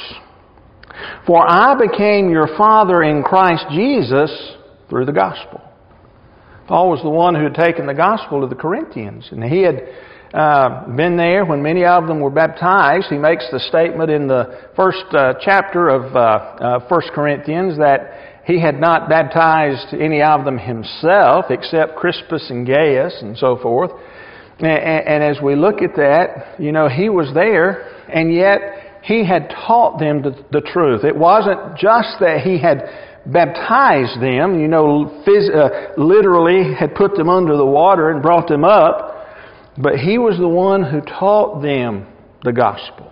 For 1.28 1.46
I 1.48 1.76
became 1.76 2.32
your 2.32 2.48
father 2.58 3.04
in 3.04 3.22
Christ 3.22 3.66
Jesus 3.70 4.32
through 4.90 5.06
the 5.06 5.12
gospel. 5.12 5.62
Paul 6.68 6.90
was 6.90 7.02
the 7.04 7.10
one 7.10 7.36
who 7.36 7.44
had 7.44 7.54
taken 7.54 7.86
the 7.86 7.94
gospel 7.94 8.42
to 8.42 8.48
the 8.48 8.56
Corinthians, 8.56 9.28
and 9.32 9.44
he 9.44 9.62
had 9.62 9.88
uh, 10.36 10.86
been 10.96 11.16
there 11.16 11.46
when 11.46 11.64
many 11.64 11.86
of 11.86 12.08
them 12.08 12.20
were 12.20 12.30
baptized. 12.30 13.08
He 13.10 13.18
makes 13.18 13.46
the 13.52 13.60
statement 13.60 14.12
in 14.12 14.28
the 14.28 14.70
first 14.76 15.06
uh, 15.12 15.36
chapter 15.40 15.88
of 15.88 16.14
uh, 16.14 16.20
uh, 16.20 16.88
1 16.90 17.02
Corinthians 17.14 17.78
that 17.78 18.42
he 18.46 18.60
had 18.60 18.80
not 18.80 19.08
baptized 19.08 19.94
any 19.94 20.22
of 20.22 20.44
them 20.44 20.58
himself 20.58 21.46
except 21.50 21.96
Crispus 21.96 22.50
and 22.50 22.68
Gaius 22.68 23.18
and 23.22 23.38
so 23.38 23.58
forth. 23.58 23.92
And, 24.60 24.68
and 24.68 25.24
as 25.24 25.42
we 25.42 25.56
look 25.56 25.82
at 25.82 25.96
that, 25.96 26.60
you 26.60 26.72
know, 26.74 26.90
he 26.90 27.10
was 27.10 27.34
there, 27.34 27.92
and 28.10 28.34
yet 28.34 28.60
he 29.04 29.26
had 29.26 29.50
taught 29.50 30.00
them 30.00 30.22
the, 30.22 30.32
the 30.52 30.62
truth. 30.62 31.04
It 31.06 31.16
wasn't 31.16 31.78
just 31.78 32.20
that 32.20 32.42
he 32.44 32.60
had 32.60 32.90
baptized 33.26 34.22
them, 34.22 34.60
you 34.60 34.68
know, 34.68 35.24
phys- 35.26 35.56
uh, 35.56 35.94
literally 35.98 36.74
had 36.74 36.94
put 36.94 37.16
them 37.16 37.30
under 37.30 37.56
the 37.56 37.66
water 37.66 38.12
and 38.12 38.22
brought 38.22 38.48
them 38.48 38.64
up, 38.64 39.15
but 39.78 39.96
he 39.96 40.18
was 40.18 40.38
the 40.38 40.48
one 40.48 40.84
who 40.84 41.02
taught 41.02 41.62
them 41.62 42.08
the 42.44 42.54
gospel. 42.54 43.12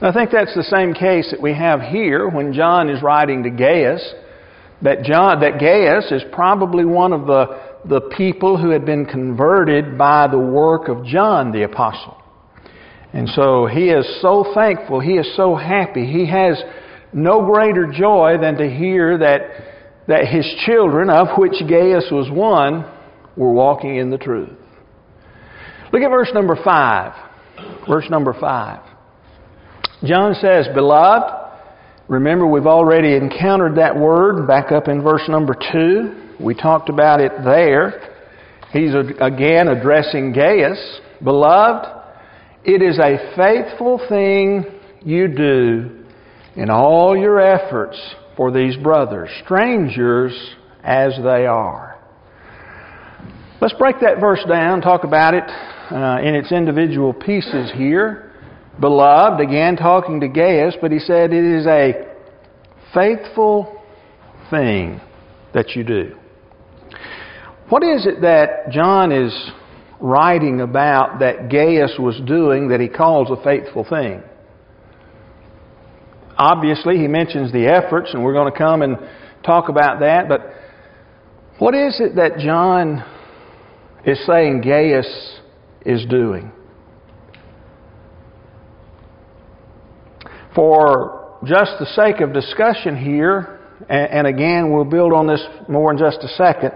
And 0.00 0.06
I 0.08 0.12
think 0.12 0.30
that's 0.30 0.54
the 0.54 0.62
same 0.62 0.94
case 0.94 1.30
that 1.30 1.42
we 1.42 1.54
have 1.54 1.80
here 1.80 2.28
when 2.28 2.52
John 2.52 2.88
is 2.88 3.02
writing 3.02 3.42
to 3.44 3.50
Gaius. 3.50 4.14
That 4.82 5.02
John, 5.02 5.40
that 5.40 5.58
Gaius 5.58 6.12
is 6.12 6.22
probably 6.32 6.84
one 6.84 7.12
of 7.12 7.26
the 7.26 7.68
the 7.84 8.00
people 8.16 8.60
who 8.60 8.70
had 8.70 8.84
been 8.84 9.06
converted 9.06 9.96
by 9.96 10.26
the 10.28 10.38
work 10.38 10.88
of 10.88 11.04
John 11.04 11.52
the 11.52 11.62
Apostle. 11.62 12.16
And 13.12 13.28
so 13.30 13.66
he 13.66 13.88
is 13.88 14.20
so 14.20 14.52
thankful, 14.54 15.00
he 15.00 15.14
is 15.14 15.36
so 15.36 15.56
happy. 15.56 16.04
He 16.06 16.26
has 16.26 16.62
no 17.12 17.44
greater 17.46 17.90
joy 17.90 18.36
than 18.40 18.56
to 18.56 18.68
hear 18.68 19.16
that, 19.18 19.40
that 20.08 20.26
his 20.26 20.46
children, 20.66 21.08
of 21.08 21.38
which 21.38 21.54
Gaius 21.66 22.08
was 22.10 22.30
one, 22.30 22.84
were 23.36 23.52
walking 23.52 23.96
in 23.96 24.10
the 24.10 24.18
truth. 24.18 24.50
Look 25.92 26.02
at 26.02 26.10
verse 26.10 26.30
number 26.34 26.56
5. 26.62 27.12
Verse 27.88 28.04
number 28.10 28.34
5. 28.38 28.80
John 30.04 30.34
says, 30.34 30.68
Beloved, 30.74 31.32
remember 32.08 32.46
we've 32.46 32.66
already 32.66 33.14
encountered 33.16 33.76
that 33.76 33.96
word 33.96 34.46
back 34.46 34.70
up 34.70 34.88
in 34.88 35.02
verse 35.02 35.22
number 35.28 35.56
2. 35.72 36.36
We 36.40 36.54
talked 36.54 36.88
about 36.88 37.20
it 37.20 37.32
there. 37.42 38.14
He's 38.72 38.92
again 39.20 39.68
addressing 39.68 40.32
Gaius. 40.32 41.00
Beloved, 41.24 41.88
it 42.64 42.82
is 42.82 42.98
a 42.98 43.34
faithful 43.34 44.00
thing 44.08 44.64
you 45.02 45.28
do 45.28 46.04
in 46.54 46.70
all 46.70 47.16
your 47.16 47.40
efforts 47.40 47.98
for 48.36 48.52
these 48.52 48.76
brothers, 48.76 49.30
strangers 49.44 50.32
as 50.84 51.16
they 51.24 51.46
are. 51.46 51.98
Let's 53.60 53.74
break 53.74 53.96
that 54.00 54.20
verse 54.20 54.44
down, 54.48 54.80
talk 54.82 55.02
about 55.02 55.34
it 55.34 55.44
uh, 55.90 56.18
in 56.22 56.34
its 56.34 56.52
individual 56.52 57.12
pieces 57.12 57.70
here. 57.74 58.32
Beloved, 58.80 59.40
again 59.40 59.76
talking 59.76 60.20
to 60.20 60.28
Gaius, 60.28 60.76
but 60.80 60.92
he 60.92 60.98
said 60.98 61.32
it 61.32 61.44
is 61.44 61.66
a 61.66 62.14
faithful 62.94 63.82
thing 64.50 65.00
that 65.54 65.70
you 65.74 65.84
do. 65.84 66.16
What 67.68 67.82
is 67.82 68.06
it 68.06 68.20
that 68.22 68.70
John 68.70 69.12
is 69.12 69.32
writing 70.00 70.60
about 70.60 71.18
that 71.20 71.50
Gaius 71.50 71.96
was 71.98 72.20
doing 72.26 72.68
that 72.68 72.80
he 72.80 72.88
calls 72.88 73.30
a 73.30 73.42
faithful 73.42 73.84
thing? 73.84 74.22
Obviously, 76.36 76.98
he 76.98 77.08
mentions 77.08 77.52
the 77.52 77.66
efforts, 77.66 78.14
and 78.14 78.22
we're 78.22 78.32
going 78.32 78.50
to 78.50 78.56
come 78.56 78.82
and 78.82 78.96
talk 79.44 79.68
about 79.68 80.00
that, 80.00 80.28
but 80.28 80.40
what 81.58 81.74
is 81.74 82.00
it 82.00 82.14
that 82.16 82.38
John 82.38 83.04
is 84.04 84.24
saying 84.24 84.60
Gaius 84.60 85.37
is 85.84 86.04
doing? 86.06 86.52
For 90.54 91.38
just 91.44 91.72
the 91.78 91.86
sake 91.86 92.20
of 92.20 92.32
discussion 92.32 92.96
here, 92.96 93.60
and, 93.88 94.26
again, 94.26 94.72
we'll 94.72 94.84
build 94.84 95.12
on 95.12 95.26
this 95.26 95.44
more 95.68 95.92
in 95.92 95.98
just 95.98 96.18
a 96.24 96.28
second, 96.28 96.72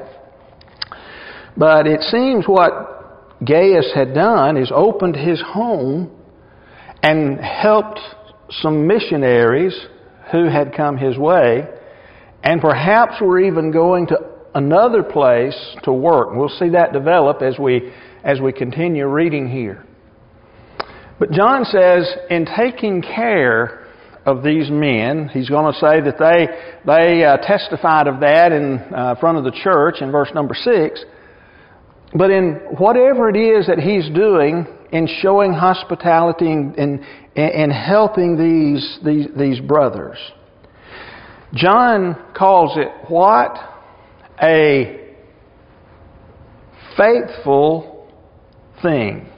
but 1.57 1.87
it 1.87 2.01
seems 2.03 2.47
what 2.47 3.43
Gaius 3.45 3.91
had 3.93 4.15
done 4.15 4.57
is 4.57 4.71
opened 4.73 5.17
his 5.17 5.43
home 5.45 6.11
and 7.03 7.41
helped 7.41 7.99
some 8.51 8.87
missionaries 8.87 9.77
who 10.31 10.49
had 10.49 10.75
come 10.77 10.97
his 10.97 11.19
way, 11.19 11.67
and 12.45 12.61
perhaps 12.61 13.15
were 13.21 13.41
even 13.41 13.73
going 13.73 14.07
to 14.07 14.17
another 14.55 15.03
place 15.03 15.57
to 15.85 15.93
work. 15.93 16.29
We'll 16.33 16.49
see 16.49 16.71
that 16.71 16.93
develop 16.93 17.43
as 17.43 17.59
we, 17.59 17.93
as 18.25 18.41
we 18.41 18.53
continue 18.53 19.07
reading 19.07 19.49
here. 19.49 19.85
But 21.19 21.31
John 21.31 21.65
says, 21.65 22.13
in 22.31 22.47
taking 22.57 23.03
care 23.03 23.87
of 24.25 24.43
these 24.43 24.71
men, 24.71 25.29
he's 25.29 25.49
going 25.49 25.73
to 25.73 25.79
say 25.79 26.01
that 26.01 26.19
they, 26.19 26.49
they 26.87 27.25
uh, 27.25 27.37
testified 27.39 28.07
of 28.07 28.21
that 28.21 28.53
in 28.53 28.79
uh, 28.79 29.15
front 29.21 29.39
of 29.39 29.45
the 29.45 29.53
church 29.63 29.97
in 30.01 30.11
verse 30.11 30.31
number 30.35 30.55
6. 30.55 31.05
But 32.15 32.31
in 32.31 32.55
whatever 32.79 33.31
it 33.31 33.37
is 33.37 33.67
that 33.69 33.79
he's 33.79 34.09
doing 34.11 34.67
in 34.93 35.09
showing 35.23 35.53
hospitality 35.53 36.51
and, 36.51 36.77
and, 36.77 37.05
and 37.35 37.73
helping 37.73 38.37
these, 38.37 38.99
these, 39.05 39.27
these 39.37 39.61
brothers, 39.61 40.19
John 41.55 42.17
calls 42.37 42.77
it 42.77 42.89
what? 43.09 43.72
A 44.43 45.15
faithful 46.97 48.09
thing. 48.83 49.29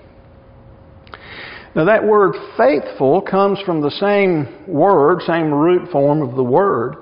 Now, 1.77 1.85
that 1.87 2.05
word 2.05 2.35
faithful 2.57 3.21
comes 3.21 3.61
from 3.67 3.81
the 3.81 3.91
same 3.91 4.65
word, 4.73 5.23
same 5.23 5.53
root 5.53 5.91
form 5.91 6.23
of 6.23 6.37
the 6.37 6.43
word, 6.43 6.97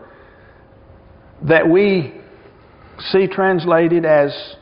that 1.47 1.69
we 1.69 2.15
see 3.11 3.27
translated 3.27 4.05
as 4.05 4.57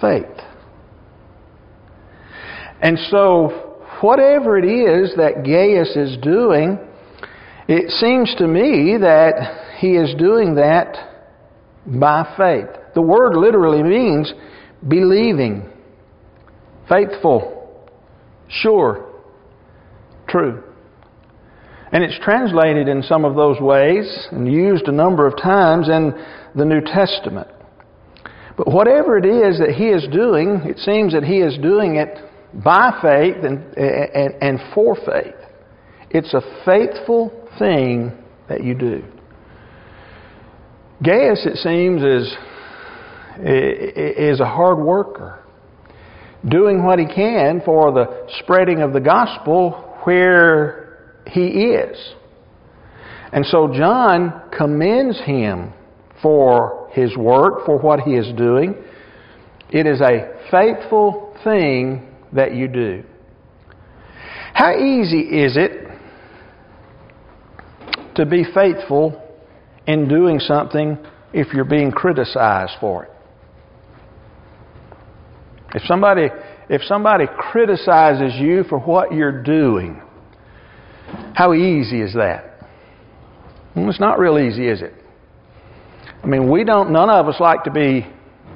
faith. 0.00 0.26
And 2.80 2.98
so, 3.10 3.78
whatever 4.00 4.58
it 4.58 4.64
is 4.64 5.14
that 5.16 5.44
Gaius 5.44 5.96
is 5.96 6.18
doing, 6.20 6.78
it 7.68 7.90
seems 7.90 8.34
to 8.38 8.48
me 8.48 8.96
that 9.00 9.76
he 9.78 9.92
is 9.92 10.14
doing 10.18 10.56
that 10.56 11.11
by 11.86 12.34
faith. 12.36 12.68
The 12.94 13.02
word 13.02 13.34
literally 13.34 13.82
means 13.82 14.32
believing, 14.86 15.68
faithful, 16.88 17.88
sure, 18.48 19.08
true. 20.28 20.62
And 21.92 22.02
it's 22.02 22.18
translated 22.24 22.88
in 22.88 23.02
some 23.02 23.24
of 23.24 23.34
those 23.34 23.60
ways 23.60 24.06
and 24.30 24.50
used 24.50 24.88
a 24.88 24.92
number 24.92 25.26
of 25.26 25.36
times 25.36 25.88
in 25.88 26.14
the 26.54 26.64
New 26.64 26.80
Testament. 26.80 27.48
But 28.56 28.68
whatever 28.68 29.18
it 29.18 29.26
is 29.26 29.58
that 29.58 29.70
he 29.70 29.88
is 29.88 30.06
doing, 30.12 30.62
it 30.64 30.78
seems 30.78 31.12
that 31.12 31.24
he 31.24 31.38
is 31.38 31.56
doing 31.58 31.96
it 31.96 32.18
by 32.54 32.98
faith 33.02 33.44
and, 33.44 33.76
and, 33.76 34.34
and 34.42 34.60
for 34.74 34.94
faith. 34.94 35.34
It's 36.10 36.34
a 36.34 36.42
faithful 36.64 37.30
thing 37.58 38.12
that 38.48 38.62
you 38.62 38.74
do. 38.74 39.04
Gaius, 41.02 41.44
it 41.46 41.56
seems, 41.56 42.02
is, 42.02 42.36
is 43.44 44.40
a 44.40 44.46
hard 44.46 44.78
worker, 44.78 45.42
doing 46.48 46.84
what 46.84 46.98
he 46.98 47.06
can 47.06 47.60
for 47.64 47.92
the 47.92 48.26
spreading 48.40 48.82
of 48.82 48.92
the 48.92 49.00
gospel 49.00 49.98
where 50.04 51.18
he 51.26 51.46
is. 51.46 52.14
And 53.32 53.46
so 53.46 53.72
John 53.72 54.42
commends 54.56 55.18
him 55.20 55.72
for 56.20 56.90
his 56.92 57.16
work, 57.16 57.64
for 57.64 57.78
what 57.78 58.00
he 58.00 58.12
is 58.12 58.32
doing. 58.36 58.76
It 59.70 59.86
is 59.86 60.00
a 60.00 60.38
faithful 60.50 61.34
thing 61.42 62.14
that 62.32 62.54
you 62.54 62.68
do. 62.68 63.04
How 64.54 64.76
easy 64.76 65.20
is 65.20 65.56
it 65.56 65.88
to 68.14 68.26
be 68.26 68.44
faithful 68.54 69.21
in 69.86 70.08
doing 70.08 70.38
something 70.38 70.98
if 71.32 71.52
you're 71.52 71.64
being 71.64 71.90
criticized 71.90 72.72
for 72.80 73.04
it? 73.04 73.10
If 75.74 75.82
somebody, 75.84 76.28
if 76.68 76.82
somebody 76.82 77.24
criticizes 77.36 78.34
you 78.38 78.64
for 78.64 78.78
what 78.78 79.12
you're 79.12 79.42
doing, 79.42 80.02
how 81.34 81.54
easy 81.54 82.00
is 82.00 82.14
that? 82.14 82.66
Well, 83.74 83.88
it's 83.88 84.00
not 84.00 84.18
real 84.18 84.38
easy, 84.38 84.68
is 84.68 84.82
it? 84.82 84.94
I 86.22 86.26
mean, 86.26 86.50
we 86.50 86.64
don't, 86.64 86.92
none 86.92 87.08
of 87.10 87.26
us 87.26 87.36
like 87.40 87.64
to 87.64 87.70
be 87.70 88.06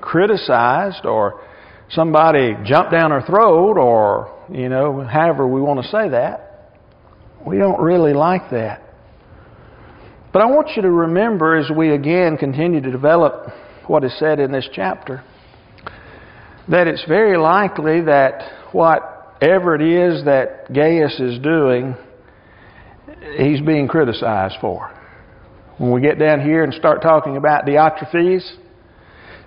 criticized 0.00 1.04
or 1.04 1.42
somebody 1.90 2.54
jump 2.64 2.90
down 2.90 3.12
our 3.12 3.24
throat 3.26 3.78
or, 3.78 4.44
you 4.52 4.68
know, 4.68 5.00
however 5.02 5.48
we 5.48 5.60
want 5.60 5.82
to 5.82 5.88
say 5.88 6.08
that. 6.10 6.74
We 7.46 7.58
don't 7.58 7.80
really 7.80 8.12
like 8.12 8.50
that. 8.50 8.82
But 10.36 10.42
I 10.42 10.46
want 10.48 10.76
you 10.76 10.82
to 10.82 10.90
remember 10.90 11.56
as 11.56 11.70
we 11.74 11.94
again 11.94 12.36
continue 12.36 12.82
to 12.82 12.90
develop 12.90 13.48
what 13.86 14.04
is 14.04 14.12
said 14.18 14.38
in 14.38 14.52
this 14.52 14.68
chapter 14.70 15.24
that 16.68 16.86
it's 16.86 17.02
very 17.08 17.38
likely 17.38 18.02
that 18.02 18.42
whatever 18.70 19.74
it 19.76 19.80
is 19.80 20.26
that 20.26 20.70
Gaius 20.70 21.18
is 21.20 21.38
doing, 21.38 21.96
he's 23.38 23.62
being 23.62 23.88
criticized 23.88 24.56
for. 24.60 24.94
When 25.78 25.90
we 25.90 26.02
get 26.02 26.18
down 26.18 26.42
here 26.42 26.64
and 26.64 26.74
start 26.74 27.00
talking 27.00 27.38
about 27.38 27.64
Diotrephes, 27.64 28.46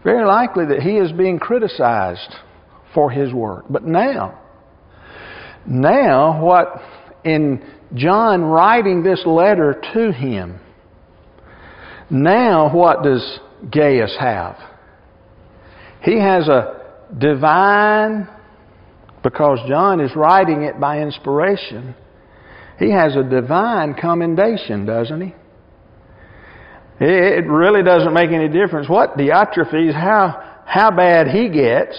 very 0.03 0.25
likely 0.25 0.65
that 0.65 0.81
he 0.81 0.97
is 0.97 1.11
being 1.11 1.37
criticized 1.37 2.33
for 2.95 3.11
his 3.11 3.31
work. 3.31 3.65
But 3.69 3.83
now, 3.83 4.41
now 5.67 6.43
what 6.43 6.81
in 7.23 7.63
John 7.93 8.41
writing 8.41 9.03
this 9.03 9.21
letter 9.27 9.79
to 9.93 10.11
him, 10.11 10.61
now 12.09 12.73
what 12.73 13.03
does 13.03 13.39
Gaius 13.71 14.15
have? 14.19 14.57
He 16.01 16.19
has 16.19 16.47
a 16.47 16.79
divine, 17.17 18.27
because 19.23 19.59
John 19.67 19.99
is 19.99 20.15
writing 20.15 20.63
it 20.63 20.79
by 20.79 21.01
inspiration, 21.01 21.95
he 22.77 22.91
has 22.91 23.15
a 23.15 23.23
divine 23.23 23.95
commendation, 23.99 24.85
doesn't 24.85 25.21
he? 25.21 25.35
It 27.01 27.47
really 27.47 27.83
doesn't 27.83 28.13
make 28.13 28.31
any 28.31 28.49
difference 28.49 28.89
what 28.89 29.17
Diotrephes, 29.17 29.93
how, 29.93 30.61
how 30.65 30.91
bad 30.91 31.27
he 31.27 31.49
gets, 31.49 31.97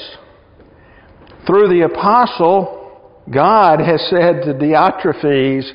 through 1.46 1.68
the 1.68 1.86
apostle, 1.86 3.22
God 3.32 3.80
has 3.80 4.00
said 4.10 4.42
to 4.44 4.54
Diotrephes, 4.54 5.70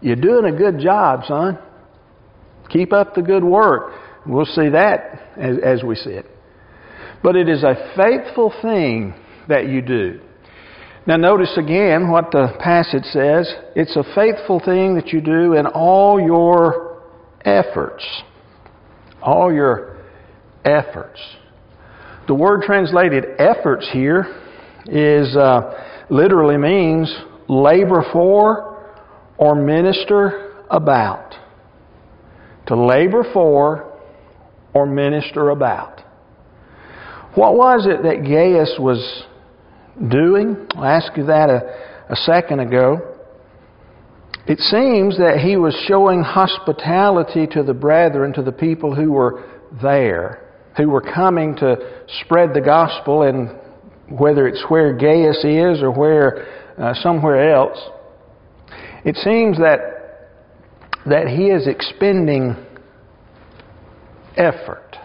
You're 0.00 0.16
doing 0.16 0.54
a 0.54 0.56
good 0.56 0.78
job, 0.78 1.24
son. 1.26 1.58
Keep 2.70 2.92
up 2.92 3.14
the 3.14 3.22
good 3.22 3.44
work. 3.44 3.92
We'll 4.26 4.46
see 4.46 4.68
that 4.70 5.20
as, 5.36 5.56
as 5.64 5.82
we 5.82 5.94
see 5.96 6.10
it. 6.10 6.26
But 7.22 7.36
it 7.36 7.48
is 7.48 7.62
a 7.62 7.92
faithful 7.96 8.52
thing 8.62 9.14
that 9.48 9.68
you 9.68 9.82
do. 9.82 10.20
Now, 11.06 11.16
notice 11.16 11.56
again 11.56 12.10
what 12.10 12.30
the 12.30 12.54
passage 12.60 13.04
says. 13.04 13.52
It's 13.74 13.96
a 13.96 14.04
faithful 14.14 14.60
thing 14.60 14.94
that 14.94 15.08
you 15.08 15.20
do 15.20 15.54
in 15.54 15.66
all 15.66 16.20
your 16.20 17.02
efforts. 17.44 18.06
All 19.22 19.52
your 19.52 19.98
efforts. 20.64 21.20
The 22.26 22.34
word 22.34 22.62
translated 22.62 23.24
efforts 23.38 23.88
here 23.92 24.26
is 24.86 25.34
uh, 25.36 26.04
literally 26.10 26.56
means 26.56 27.12
labor 27.48 28.04
for 28.12 28.92
or 29.36 29.54
minister 29.54 30.64
about. 30.70 31.34
To 32.70 32.76
labor 32.80 33.24
for 33.32 33.98
or 34.72 34.86
minister 34.86 35.50
about. 35.50 36.00
What 37.34 37.56
was 37.56 37.84
it 37.84 38.04
that 38.04 38.22
Gaius 38.22 38.76
was 38.78 39.24
doing? 40.08 40.68
I 40.76 40.92
asked 40.92 41.16
you 41.16 41.26
that 41.26 41.50
a, 41.50 42.12
a 42.12 42.14
second 42.14 42.60
ago. 42.60 43.16
It 44.46 44.60
seems 44.60 45.18
that 45.18 45.40
he 45.44 45.56
was 45.56 45.74
showing 45.88 46.22
hospitality 46.22 47.48
to 47.48 47.64
the 47.64 47.74
brethren, 47.74 48.32
to 48.34 48.42
the 48.42 48.52
people 48.52 48.94
who 48.94 49.10
were 49.10 49.42
there, 49.82 50.48
who 50.76 50.90
were 50.90 51.00
coming 51.00 51.56
to 51.56 51.76
spread 52.24 52.54
the 52.54 52.60
gospel, 52.60 53.22
and 53.22 53.50
whether 54.16 54.46
it's 54.46 54.64
where 54.68 54.96
Gaius 54.96 55.44
is 55.44 55.82
or 55.82 55.90
where 55.90 56.46
uh, 56.78 56.94
somewhere 57.02 57.52
else, 57.52 57.80
it 59.04 59.16
seems 59.16 59.58
that 59.58 59.99
that 61.06 61.28
he 61.28 61.46
is 61.46 61.66
expending 61.66 62.56
effort. 64.36 64.96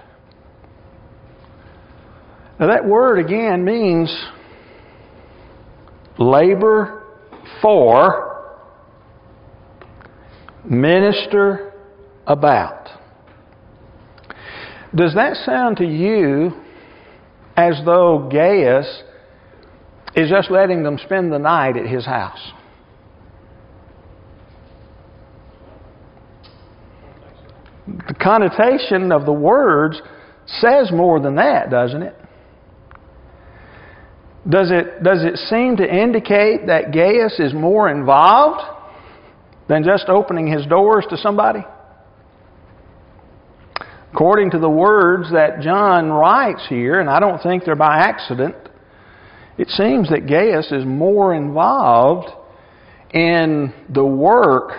Now 2.60 2.68
that 2.68 2.86
word 2.86 3.20
again 3.20 3.64
means 3.66 4.10
labor 6.18 7.04
for, 7.62 8.56
minister 10.64 11.74
about. 12.26 12.90
Does 14.94 15.14
that 15.16 15.36
sound 15.46 15.78
to 15.78 15.86
you 15.86 16.54
as 17.58 17.82
though 17.86 18.30
Gaius 18.32 19.04
is 20.16 20.30
just 20.30 20.50
letting 20.50 20.84
them 20.84 20.98
spend 21.04 21.32
the 21.32 21.38
night 21.38 21.76
at 21.76 21.86
his 21.86 22.06
house? 22.06 22.52
The 27.88 28.16
connotation 28.16 29.12
of 29.12 29.26
the 29.26 29.34
words 29.34 30.02
says 30.48 30.92
more 30.92 31.20
than 31.20 31.36
that, 31.36 31.70
doesn't 31.70 32.02
it? 32.02 32.16
Does 34.48 34.70
it, 34.72 35.04
does 35.04 35.24
it 35.24 35.38
seem 35.38 35.78
to 35.78 35.84
indicate 35.84 36.68
that 36.68 36.92
Gaius 36.92 37.40
is 37.40 37.54
more 37.54 37.90
involved 37.90 38.62
than 39.68 39.84
just 39.84 40.06
opening 40.08 40.48
his 40.48 40.66
doors 40.68 41.06
to 41.10 41.18
somebody? 41.18 41.66
According 44.14 44.52
to 44.52 44.60
the 44.60 44.70
words 44.70 45.32
that 45.32 45.62
John 45.62 46.12
writes 46.12 46.66
here, 46.70 47.00
and 47.00 47.10
I 47.10 47.20
don't 47.20 47.42
think 47.42 47.66
they're 47.66 47.76
by 47.76 47.98
accident, 47.98 48.56
it 49.58 49.68
seems 49.70 50.10
that 50.10 50.28
Gaius 50.28 50.72
is 50.72 50.86
more 50.86 51.34
involved 51.34 52.30
in 53.14 53.74
the 53.90 54.06
work 54.06 54.72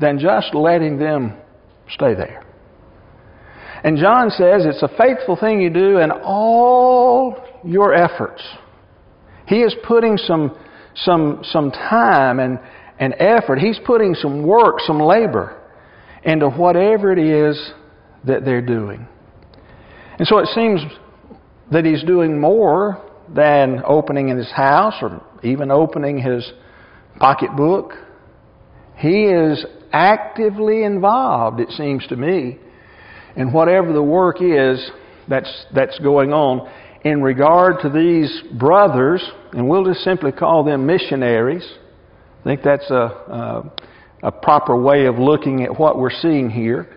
than 0.00 0.18
just 0.18 0.54
letting 0.54 0.98
them 0.98 1.39
stay 1.92 2.14
there. 2.14 2.44
And 3.82 3.96
John 3.96 4.30
says 4.30 4.66
it's 4.66 4.82
a 4.82 4.90
faithful 4.96 5.36
thing 5.36 5.60
you 5.60 5.70
do 5.70 5.98
in 5.98 6.10
all 6.10 7.36
your 7.64 7.94
efforts. 7.94 8.42
He 9.46 9.62
is 9.62 9.74
putting 9.86 10.16
some, 10.16 10.56
some, 10.94 11.40
some 11.44 11.70
time 11.70 12.40
and, 12.40 12.58
and 12.98 13.14
effort. 13.18 13.58
He's 13.58 13.78
putting 13.86 14.14
some 14.14 14.46
work, 14.46 14.80
some 14.80 15.00
labor 15.00 15.56
into 16.22 16.50
whatever 16.50 17.12
it 17.12 17.18
is 17.18 17.72
that 18.24 18.44
they're 18.44 18.64
doing. 18.64 19.06
And 20.18 20.28
so 20.28 20.38
it 20.38 20.48
seems 20.54 20.82
that 21.72 21.84
he's 21.84 22.02
doing 22.04 22.38
more 22.38 23.02
than 23.34 23.82
opening 23.86 24.28
in 24.28 24.36
his 24.36 24.50
house 24.50 24.94
or 25.00 25.24
even 25.42 25.70
opening 25.70 26.18
his 26.18 26.52
pocketbook. 27.18 27.92
He 28.96 29.24
is 29.24 29.64
actively 29.92 30.84
involved, 30.84 31.60
it 31.60 31.70
seems 31.70 32.06
to 32.08 32.16
me, 32.16 32.58
in 33.36 33.52
whatever 33.52 33.92
the 33.92 34.02
work 34.02 34.36
is 34.40 34.90
that's, 35.28 35.66
that's 35.74 35.98
going 36.00 36.32
on 36.32 36.70
in 37.04 37.22
regard 37.22 37.80
to 37.82 37.88
these 37.88 38.42
brothers, 38.58 39.22
and 39.52 39.68
we'll 39.68 39.84
just 39.84 40.00
simply 40.00 40.32
call 40.32 40.64
them 40.64 40.86
missionaries. 40.86 41.66
I 42.40 42.44
think 42.44 42.62
that's 42.62 42.90
a, 42.90 42.94
a, 42.94 43.72
a 44.24 44.32
proper 44.32 44.80
way 44.80 45.06
of 45.06 45.18
looking 45.18 45.62
at 45.62 45.78
what 45.78 45.98
we're 45.98 46.10
seeing 46.10 46.50
here. 46.50 46.88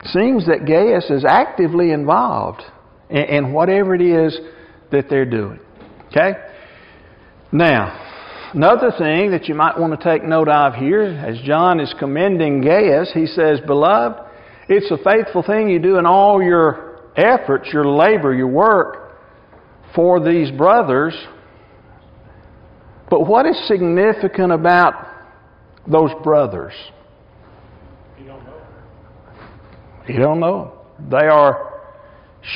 It 0.00 0.08
seems 0.08 0.46
that 0.46 0.66
Gaius 0.66 1.10
is 1.10 1.24
actively 1.24 1.90
involved 1.90 2.62
in, 3.10 3.22
in 3.22 3.52
whatever 3.52 3.94
it 3.94 4.02
is 4.02 4.38
that 4.92 5.08
they're 5.10 5.28
doing. 5.28 5.60
Okay? 6.08 6.32
Now, 7.52 8.03
another 8.54 8.92
thing 8.96 9.32
that 9.32 9.48
you 9.48 9.54
might 9.54 9.78
want 9.78 9.98
to 9.98 10.04
take 10.04 10.24
note 10.24 10.48
of 10.48 10.74
here, 10.74 11.02
as 11.02 11.40
John 11.44 11.80
is 11.80 11.94
commending 11.98 12.60
Gaius, 12.60 13.10
he 13.12 13.26
says, 13.26 13.60
Beloved, 13.66 14.20
it's 14.68 14.90
a 14.90 14.96
faithful 14.98 15.42
thing 15.42 15.68
you 15.68 15.78
do 15.78 15.98
in 15.98 16.06
all 16.06 16.42
your 16.42 17.00
efforts, 17.16 17.68
your 17.72 17.84
labor, 17.84 18.34
your 18.34 18.48
work 18.48 19.18
for 19.94 20.24
these 20.24 20.50
brothers. 20.50 21.14
But 23.10 23.26
what 23.26 23.46
is 23.46 23.56
significant 23.68 24.52
about 24.52 24.94
those 25.86 26.10
brothers? 26.22 26.72
You 28.18 28.26
don't 28.26 28.44
know. 28.44 28.62
You 30.08 30.18
don't 30.18 30.40
know. 30.40 30.78
They 31.10 31.26
are 31.26 31.82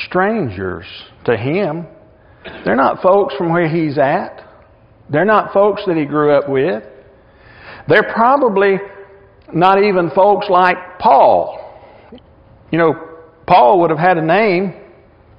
strangers 0.05 0.85
to 1.25 1.37
him. 1.37 1.85
They're 2.65 2.75
not 2.75 3.01
folks 3.01 3.35
from 3.35 3.51
where 3.51 3.67
he's 3.67 3.97
at. 3.97 4.48
They're 5.11 5.25
not 5.25 5.53
folks 5.53 5.81
that 5.87 5.97
he 5.97 6.05
grew 6.05 6.31
up 6.31 6.49
with. 6.49 6.83
They're 7.87 8.11
probably 8.13 8.77
not 9.53 9.83
even 9.83 10.11
folks 10.11 10.47
like 10.49 10.77
Paul. 10.99 11.57
You 12.71 12.77
know, 12.77 12.93
Paul 13.47 13.79
would 13.81 13.89
have 13.89 13.99
had 13.99 14.17
a 14.17 14.25
name 14.25 14.73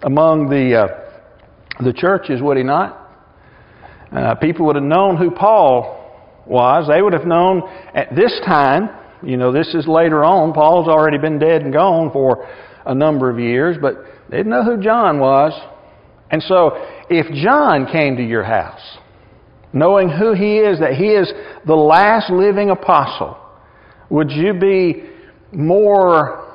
among 0.03 0.49
the 0.49 0.75
uh, 0.75 1.85
the 1.85 1.93
churches, 1.93 2.43
would 2.43 2.57
he 2.57 2.63
not? 2.63 2.97
Uh, 4.13 4.35
people 4.35 4.67
would 4.67 4.77
have 4.77 4.85
known 4.85 5.17
who 5.17 5.31
Paul 5.31 5.97
was. 6.47 6.89
They 6.89 7.01
would 7.01 7.13
have 7.13 7.27
known 7.27 7.63
at 7.95 8.15
this 8.15 8.41
time, 8.45 8.91
you 9.23 9.37
know, 9.37 9.53
this 9.53 9.73
is 9.75 9.87
later 9.87 10.25
on. 10.25 10.53
Paul's 10.53 10.89
already 10.89 11.19
been 11.19 11.39
dead 11.39 11.63
and 11.63 11.73
gone 11.73 12.11
for 12.13 12.49
a 12.85 12.95
number 12.95 13.31
of 13.31 13.39
years, 13.39 13.77
but 13.81 13.95
they 14.29 14.39
didn't 14.39 14.51
know 14.51 14.65
who 14.65 14.83
John 14.83 15.21
was. 15.21 15.53
And 16.31 16.43
so, 16.43 16.73
if 17.09 17.27
John 17.45 17.87
came 17.91 18.17
to 18.17 18.23
your 18.23 18.45
house, 18.45 18.99
knowing 19.73 20.09
who 20.09 20.35
he 20.35 20.59
is, 20.59 20.81
that 20.81 20.95
he 20.95 21.09
is 21.09 21.33
the 21.67 21.75
last 21.75 22.31
living 22.31 22.71
apostle, 22.71 23.37
would 24.09 24.31
you 24.31 24.55
be 24.55 25.05
more 25.53 26.47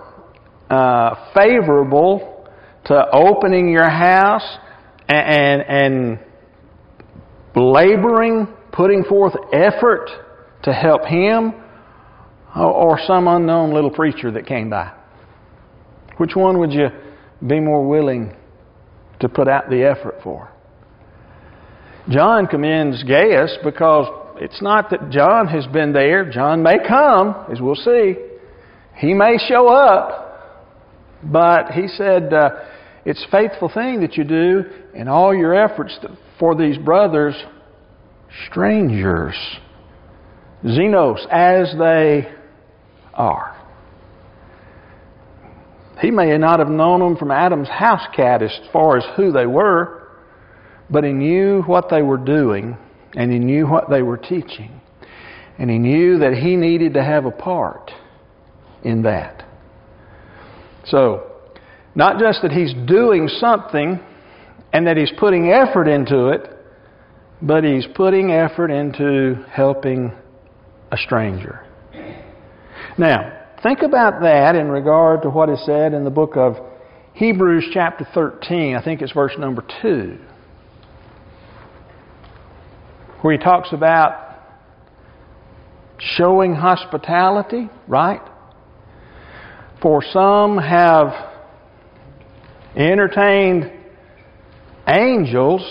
uh, 0.70 1.32
favorable 1.34 2.50
to 2.86 3.06
opening 3.12 3.70
your 3.70 3.90
house 3.90 4.58
and, 5.08 5.62
and 5.62 6.20
laboring, 7.56 8.48
putting 8.72 9.04
forth 9.04 9.34
effort 9.54 10.10
to 10.64 10.74
help 10.74 11.06
him, 11.06 11.54
or 12.56 13.00
some 13.06 13.28
unknown 13.28 13.74
little 13.74 13.92
preacher 13.92 14.32
that 14.32 14.46
came 14.46 14.70
by? 14.70 14.92
Which 16.18 16.36
one 16.36 16.60
would 16.60 16.72
you 16.72 16.88
be 17.46 17.60
more 17.60 17.86
willing 17.86 18.36
to 19.20 19.30
put 19.30 19.48
out 19.48 19.70
the 19.70 19.84
effort 19.84 20.16
for? 20.24 20.52
John 22.10 22.46
commends 22.46 23.04
Gaius 23.04 23.58
because 23.64 24.08
it's 24.38 24.62
not 24.62 24.92
that 24.92 25.10
John 25.10 25.48
has 25.48 25.66
been 25.68 25.92
there. 25.92 26.30
John 26.30 26.62
may 26.62 26.78
come, 26.88 27.36
as 27.52 27.60
we'll 27.60 27.76
see. 27.76 28.16
He 28.98 29.14
may 29.14 29.38
show 29.48 29.68
up, 29.68 31.22
but 31.24 31.72
he 31.72 31.88
said, 31.88 32.32
uh, 32.32 32.50
it's 33.06 33.26
a 33.28 33.32
faithful 33.32 33.70
thing 33.74 34.02
that 34.02 34.18
you 34.18 34.24
do 34.24 34.64
in 34.94 35.08
all 35.08 35.36
your 35.36 35.56
efforts 35.56 35.98
for 36.40 36.56
these 36.56 36.78
brothers, 36.78 37.36
strangers, 38.50 39.36
xenos, 40.64 41.26
as 41.32 41.74
they 41.78 42.32
are. 43.14 43.52
He 46.02 46.12
may 46.12 46.38
not 46.38 46.60
have 46.60 46.70
known 46.70 47.00
them 47.00 47.18
from 47.18 47.32
Adam's 47.32 47.70
house 47.70 48.06
cat 48.16 48.44
as 48.44 48.52
far 48.72 48.98
as 48.98 49.06
who 49.16 49.32
they 49.32 49.46
were, 49.46 50.05
but 50.90 51.04
he 51.04 51.12
knew 51.12 51.62
what 51.64 51.90
they 51.90 52.02
were 52.02 52.18
doing 52.18 52.78
and 53.16 53.32
he 53.32 53.40
knew 53.40 53.68
what 53.68 53.90
they 53.90 54.02
were 54.02 54.18
teaching. 54.18 54.82
And 55.58 55.70
he 55.70 55.78
knew 55.78 56.20
that 56.20 56.34
he 56.34 56.56
needed 56.56 56.94
to 56.96 57.04
have 57.04 57.26
a 57.26 57.32
part 57.32 57.92
in 58.84 59.04
that. 59.04 59.46
So, 60.86 61.32
not 61.96 62.20
just 62.20 62.42
that 62.42 62.52
he's 62.52 62.74
doing 62.88 63.28
something 63.28 64.00
and 64.74 64.88
that 64.88 64.98
he's 64.98 65.12
putting 65.18 65.50
effort 65.50 65.88
into 65.88 66.28
it, 66.28 66.50
but 67.42 67.64
he's 67.64 67.88
putting 67.96 68.32
effort 68.32 68.70
into 68.70 69.44
helping 69.50 70.12
a 70.92 70.98
stranger. 70.98 71.66
Now, 72.98 73.44
think 73.64 73.82
about 73.82 74.22
that 74.22 74.56
in 74.56 74.70
regard 74.70 75.22
to 75.24 75.30
what 75.30 75.50
is 75.50 75.66
said 75.66 75.94
in 75.94 76.04
the 76.04 76.10
book 76.10 76.36
of 76.36 76.58
Hebrews, 77.14 77.70
chapter 77.74 78.06
13. 78.14 78.76
I 78.76 78.84
think 78.84 79.02
it's 79.02 79.14
verse 79.14 79.34
number 79.38 79.64
2, 79.82 80.18
where 83.26 83.36
he 83.36 83.44
talks 83.44 83.74
about 83.74 84.36
showing 85.98 86.54
hospitality, 86.54 87.68
right? 87.88 88.22
For 89.82 90.04
some 90.14 90.60
have 90.60 91.08
entertained 92.76 93.72
angels, 94.88 95.64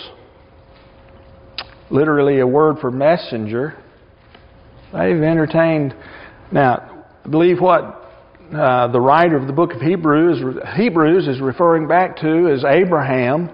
literally 1.89 2.41
a 2.41 2.45
word 2.45 2.79
for 2.81 2.91
messenger. 2.91 3.81
They've 4.91 5.23
entertained. 5.23 5.95
Now, 6.51 7.05
I 7.23 7.29
believe 7.29 7.61
what 7.61 7.83
uh, 8.53 8.91
the 8.91 8.99
writer 8.99 9.37
of 9.37 9.47
the 9.47 9.53
book 9.53 9.71
of 9.71 9.79
Hebrews, 9.79 10.57
Hebrews 10.75 11.29
is 11.29 11.39
referring 11.39 11.87
back 11.87 12.17
to 12.17 12.51
is 12.53 12.65
Abraham 12.65 13.49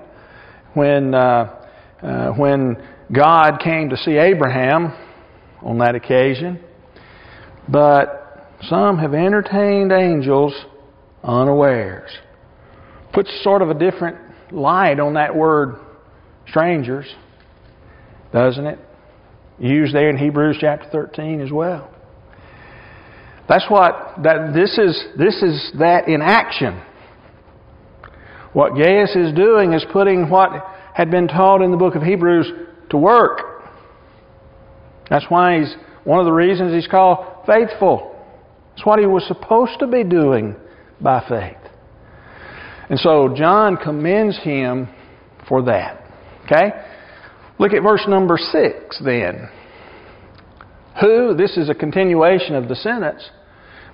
when, 0.74 1.14
uh, 1.14 1.68
uh, 2.02 2.32
when 2.32 2.78
God 3.14 3.60
came 3.64 3.90
to 3.90 3.98
see 3.98 4.18
Abraham 4.18 4.94
on 5.62 5.80
that 5.80 5.96
occasion. 5.96 6.60
But 7.68 8.48
some 8.64 8.98
have 9.00 9.14
entertained 9.14 9.92
angels 9.92 10.54
unawares. 11.24 12.10
Puts 13.14 13.30
sort 13.44 13.62
of 13.62 13.70
a 13.70 13.74
different 13.74 14.18
light 14.52 15.00
on 15.00 15.16
that 15.16 15.36
word 15.36 15.76
strangers, 16.48 17.06
doesn't 18.32 18.66
it? 18.66 18.80
Used 19.60 19.94
there 19.94 20.10
in 20.10 20.18
Hebrews 20.18 20.58
chapter 20.60 20.88
13 20.92 21.42
as 21.42 21.52
well. 21.52 21.94
That's 23.48 23.66
what 23.70 24.16
that 24.24 24.54
this 24.54 24.78
is 24.78 25.04
this 25.18 25.36
is 25.44 25.72
that 25.78 26.08
in 26.08 26.22
action. 26.22 26.82
What 28.54 28.76
Gaius 28.76 29.16
is 29.16 29.34
doing 29.34 29.74
is 29.74 29.86
putting 29.92 30.30
what 30.30 30.52
had 30.94 31.12
been 31.12 31.28
taught 31.28 31.62
in 31.62 31.72
the 31.72 31.78
book 31.78 31.96
of 31.96 32.02
Hebrews 32.02 32.52
to 32.92 32.98
work. 32.98 33.64
That's 35.10 35.26
why 35.28 35.60
he's 35.60 35.76
one 36.04 36.20
of 36.20 36.26
the 36.26 36.32
reasons 36.32 36.74
he's 36.74 36.88
called 36.88 37.26
faithful. 37.46 38.16
It's 38.76 38.86
what 38.86 39.00
he 39.00 39.06
was 39.06 39.26
supposed 39.28 39.80
to 39.80 39.88
be 39.88 40.04
doing 40.04 40.56
by 41.02 41.24
faith. 41.28 41.58
And 42.90 43.00
so 43.00 43.34
John 43.36 43.78
commends 43.78 44.38
him 44.40 44.88
for 45.48 45.64
that. 45.64 46.04
Okay? 46.46 46.72
Look 47.60 47.74
at 47.74 47.84
verse 47.84 48.04
number 48.08 48.38
6 48.38 49.02
then. 49.04 49.50
Who, 51.00 51.34
this 51.34 51.58
is 51.58 51.70
a 51.70 51.76
continuation 51.76 52.56
of 52.56 52.68
the 52.68 52.76
sentence. 52.76 53.30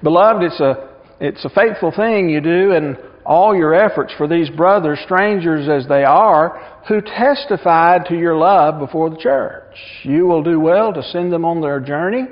Beloved, 0.04 0.44
it's 0.44 0.60
a, 0.60 0.90
it's 1.20 1.46
a 1.46 1.50
faithful 1.50 1.92
thing 1.96 2.30
you 2.30 2.42
do 2.42 2.72
in 2.72 2.98
all 3.28 3.54
your 3.54 3.74
efforts 3.74 4.14
for 4.18 4.26
these 4.26 4.50
brothers, 4.50 4.98
strangers 5.04 5.68
as 5.68 5.88
they 5.90 6.06
are, 6.06 6.82
who 6.88 7.02
testified 7.02 8.06
to 8.06 8.16
your 8.16 8.38
love 8.38 8.80
before 8.80 9.10
the 9.10 9.18
church. 9.18 9.76
You 10.04 10.26
will 10.26 10.42
do 10.42 10.62
well 10.62 10.94
to 10.94 11.04
send 11.04 11.34
them 11.34 11.44
on 11.44 11.60
their 11.60 11.82
journey 11.82 12.24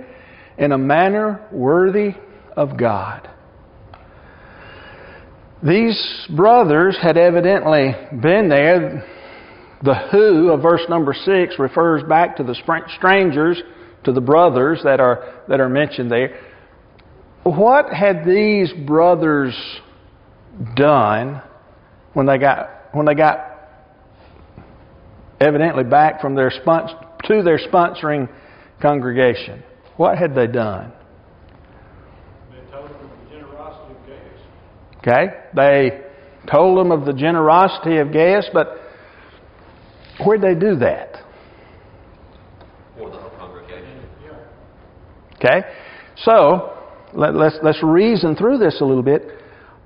in 0.58 0.71
a 0.71 0.77
manner 0.77 1.45
worthy 1.51 2.12
of 2.55 2.77
God. 2.77 3.29
These 5.62 6.27
brothers 6.34 6.97
had 7.01 7.17
evidently 7.17 7.93
been 8.21 8.47
there. 8.47 9.05
The 9.84 9.95
who 10.12 10.49
of 10.51 10.62
verse 10.62 10.84
number 10.88 11.13
6 11.13 11.60
refers 11.60 12.03
back 12.03 12.38
to 12.38 12.43
the 12.43 12.55
strangers, 12.97 13.62
to 14.05 14.13
the 14.13 14.21
brothers 14.21 14.79
that 14.86 15.01
are, 15.01 15.41
that 15.49 15.60
are 15.60 15.67
mentioned 15.67 16.10
there. 16.10 16.39
What 17.43 17.93
had 17.93 18.23
these 18.25 18.71
brothers 18.88 19.53
done 20.75 21.41
when 22.13 22.25
they 22.25 22.37
got, 22.37 22.69
when 22.93 23.05
they 23.05 23.15
got 23.15 23.55
evidently 25.39 25.83
back 25.83 26.21
from 26.21 26.35
their 26.35 26.51
sponsor, 26.51 26.95
to 27.25 27.43
their 27.43 27.57
sponsoring 27.57 28.29
congregation? 28.81 29.63
What 29.97 30.17
had 30.17 30.35
they 30.35 30.47
done? 30.47 30.91
They 32.51 32.71
told 32.71 32.89
them 32.89 32.99
of 33.01 33.19
the 33.19 33.35
generosity 33.35 33.93
of 33.93 34.05
Gaius. 34.05 34.41
Okay? 34.99 35.25
They 35.55 36.01
told 36.51 36.77
them 36.77 36.91
of 36.91 37.05
the 37.05 37.13
generosity 37.13 37.97
of 37.97 38.11
Gaius, 38.11 38.49
but 38.53 38.77
where'd 40.25 40.41
they 40.41 40.55
do 40.55 40.75
that? 40.77 41.23
For 42.97 43.09
the 43.09 43.17
whole 43.17 43.37
congregation. 43.37 43.99
Okay? 45.35 45.61
So, 46.17 46.77
let, 47.13 47.35
let's, 47.35 47.57
let's 47.63 47.83
reason 47.83 48.35
through 48.35 48.57
this 48.57 48.79
a 48.81 48.85
little 48.85 49.03
bit. 49.03 49.23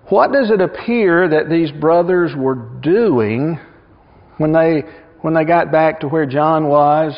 What 0.10 0.32
does 0.32 0.50
it 0.50 0.60
appear 0.60 1.30
that 1.30 1.50
these 1.50 1.72
brothers 1.72 2.34
were 2.36 2.56
doing 2.56 3.60
when 4.38 4.52
they, 4.52 4.84
when 5.22 5.36
they 5.36 5.46
got 5.46 5.72
back 5.72 6.00
to 6.00 6.08
where 6.08 6.26
John 6.26 6.68
was, 6.68 7.16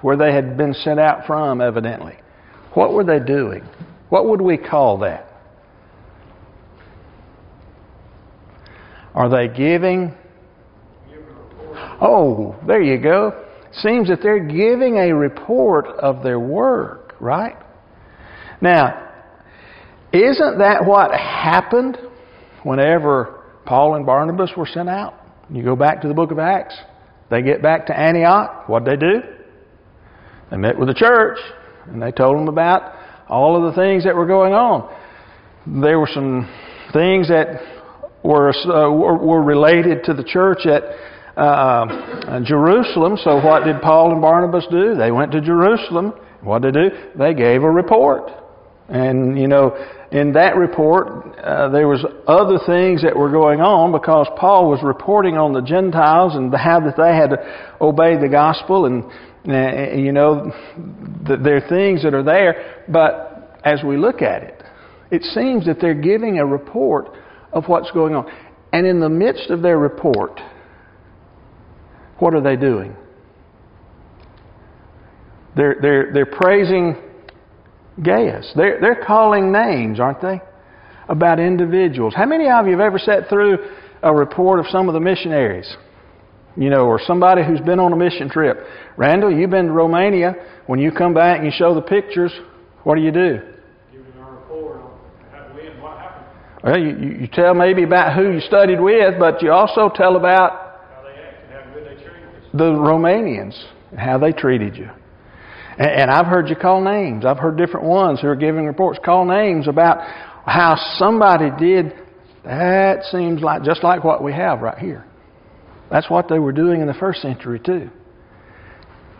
where 0.00 0.16
they 0.16 0.32
had 0.32 0.56
been 0.56 0.72
sent 0.72 0.98
out 0.98 1.26
from, 1.26 1.60
evidently? 1.60 2.16
What 2.72 2.94
were 2.94 3.04
they 3.04 3.18
doing? 3.20 3.68
What 4.08 4.28
would 4.28 4.40
we 4.40 4.56
call 4.56 4.98
that? 4.98 5.28
Are 9.14 9.28
they 9.28 9.54
giving? 9.54 10.14
Oh, 12.00 12.56
there 12.66 12.80
you 12.80 12.98
go. 12.98 13.44
Seems 13.72 14.08
that 14.08 14.20
they're 14.22 14.46
giving 14.46 14.96
a 14.96 15.14
report 15.14 15.86
of 15.86 16.22
their 16.22 16.40
work, 16.40 17.14
right? 17.20 17.56
Now, 18.62 19.10
isn't 20.12 20.58
that 20.58 20.86
what 20.86 21.10
happened 21.10 21.98
whenever 22.64 23.42
Paul 23.64 23.94
and 23.94 24.06
Barnabas 24.06 24.50
were 24.56 24.66
sent 24.66 24.88
out? 24.88 25.14
You 25.50 25.62
go 25.62 25.76
back 25.76 26.02
to 26.02 26.08
the 26.08 26.14
book 26.14 26.30
of 26.30 26.38
Acts. 26.38 26.74
They 27.30 27.42
get 27.42 27.62
back 27.62 27.86
to 27.86 27.98
Antioch. 27.98 28.68
What'd 28.68 28.86
they 28.86 28.96
do? 28.96 29.22
They 30.50 30.56
met 30.56 30.78
with 30.78 30.88
the 30.88 30.94
church 30.94 31.38
and 31.86 32.00
they 32.02 32.12
told 32.12 32.36
them 32.36 32.48
about 32.48 32.94
all 33.28 33.56
of 33.56 33.74
the 33.74 33.80
things 33.80 34.04
that 34.04 34.14
were 34.14 34.26
going 34.26 34.52
on. 34.52 34.94
There 35.82 35.98
were 35.98 36.10
some 36.12 36.48
things 36.92 37.28
that 37.28 37.60
were, 38.22 38.50
uh, 38.50 38.90
were 38.90 39.42
related 39.42 40.04
to 40.04 40.14
the 40.14 40.24
church 40.24 40.66
at 40.66 40.82
uh, 41.36 42.40
Jerusalem. 42.44 43.16
So 43.22 43.36
what 43.36 43.64
did 43.64 43.80
Paul 43.80 44.12
and 44.12 44.20
Barnabas 44.20 44.66
do? 44.70 44.94
They 44.94 45.10
went 45.10 45.32
to 45.32 45.40
Jerusalem. 45.40 46.12
What 46.42 46.62
did 46.62 46.74
they 46.74 46.88
do? 46.88 46.96
They 47.16 47.34
gave 47.34 47.62
a 47.62 47.70
report. 47.70 48.30
And, 48.88 49.38
you 49.38 49.48
know, 49.48 49.76
in 50.10 50.32
that 50.32 50.56
report, 50.56 51.38
uh, 51.38 51.70
there 51.70 51.88
was 51.88 52.04
other 52.26 52.58
things 52.66 53.02
that 53.02 53.16
were 53.16 53.30
going 53.30 53.60
on 53.60 53.92
because 53.92 54.28
Paul 54.36 54.68
was 54.68 54.80
reporting 54.82 55.38
on 55.38 55.52
the 55.52 55.62
Gentiles 55.62 56.34
and 56.34 56.52
how 56.54 56.80
that 56.80 56.96
they 56.96 57.14
had 57.14 57.30
to 57.30 57.76
obey 57.80 58.20
the 58.20 58.28
gospel 58.28 58.86
and, 58.86 59.04
uh, 59.48 59.96
you 59.96 60.12
know, 60.12 60.52
there 61.26 61.56
are 61.56 61.68
things 61.68 62.02
that 62.02 62.14
are 62.14 62.22
there. 62.22 62.84
But 62.88 63.60
as 63.64 63.82
we 63.82 63.96
look 63.96 64.20
at 64.20 64.42
it, 64.42 64.62
it 65.10 65.22
seems 65.22 65.66
that 65.66 65.80
they're 65.80 65.94
giving 65.94 66.38
a 66.38 66.46
report 66.46 67.08
of 67.52 67.64
what's 67.66 67.90
going 67.92 68.14
on. 68.14 68.30
And 68.72 68.86
in 68.86 69.00
the 69.00 69.08
midst 69.08 69.50
of 69.50 69.62
their 69.62 69.78
report, 69.78 70.40
what 72.18 72.34
are 72.34 72.40
they 72.40 72.56
doing? 72.56 72.96
They're, 75.54 75.76
they're, 75.80 76.12
they're 76.12 76.26
praising 76.26 76.96
Gaius. 78.00 78.52
They're, 78.56 78.80
they're 78.80 79.04
calling 79.04 79.52
names, 79.52 80.00
aren't 80.00 80.20
they? 80.22 80.40
About 81.08 81.40
individuals. 81.40 82.14
How 82.16 82.26
many 82.26 82.48
of 82.48 82.66
you 82.66 82.72
have 82.72 82.80
ever 82.80 82.98
sat 82.98 83.28
through 83.28 83.58
a 84.02 84.14
report 84.14 84.60
of 84.60 84.66
some 84.70 84.88
of 84.88 84.94
the 84.94 85.00
missionaries? 85.00 85.70
You 86.56 86.70
know, 86.70 86.86
or 86.86 87.00
somebody 87.06 87.42
who's 87.44 87.60
been 87.60 87.80
on 87.80 87.92
a 87.92 87.96
mission 87.96 88.28
trip. 88.28 88.58
Randall, 88.96 89.32
you've 89.32 89.50
been 89.50 89.66
to 89.66 89.72
Romania. 89.72 90.34
When 90.66 90.78
you 90.78 90.90
come 90.92 91.14
back 91.14 91.38
and 91.38 91.46
you 91.46 91.52
show 91.54 91.74
the 91.74 91.80
pictures, 91.82 92.32
what 92.84 92.94
do 92.94 93.00
you 93.00 93.10
do? 93.10 93.40
Giving 93.90 94.12
our 94.20 94.32
report 94.36 94.82
on 94.82 94.90
how, 95.32 95.54
when, 95.54 95.80
what 95.80 95.98
happened, 95.98 96.26
Well, 96.62 96.78
you, 96.78 97.20
you 97.20 97.26
tell 97.26 97.54
maybe 97.54 97.84
about 97.84 98.14
who 98.16 98.32
you 98.32 98.40
studied 98.40 98.80
with, 98.80 99.14
but 99.18 99.42
you 99.42 99.50
also 99.50 99.90
tell 99.94 100.16
about 100.16 100.52
how 100.94 101.02
they 101.04 101.20
acted, 101.20 101.50
how 101.50 101.72
good 101.72 101.84
they 101.86 101.94
treated 102.02 102.28
us. 102.28 102.50
the 102.52 102.64
Romanians 102.72 103.64
and 103.90 103.98
how 104.00 104.18
they 104.18 104.32
treated 104.32 104.76
you. 104.76 104.90
And, 105.78 105.90
and 106.02 106.10
I've 106.10 106.26
heard 106.26 106.48
you 106.48 106.56
call 106.56 106.82
names. 106.82 107.24
I've 107.24 107.38
heard 107.38 107.56
different 107.56 107.86
ones 107.86 108.20
who 108.20 108.28
are 108.28 108.36
giving 108.36 108.66
reports 108.66 108.98
call 109.04 109.24
names 109.24 109.68
about 109.68 109.98
how 110.46 110.76
somebody 110.96 111.50
did 111.58 111.92
That 112.44 113.04
seems 113.04 113.40
like 113.40 113.62
just 113.62 113.84
like 113.84 114.02
what 114.02 114.22
we 114.22 114.32
have 114.32 114.60
right 114.60 114.78
here. 114.78 115.04
That's 115.90 116.10
what 116.10 116.28
they 116.28 116.38
were 116.38 116.52
doing 116.52 116.80
in 116.80 116.86
the 116.86 116.94
first 116.94 117.22
century 117.22 117.60
too. 117.60 117.90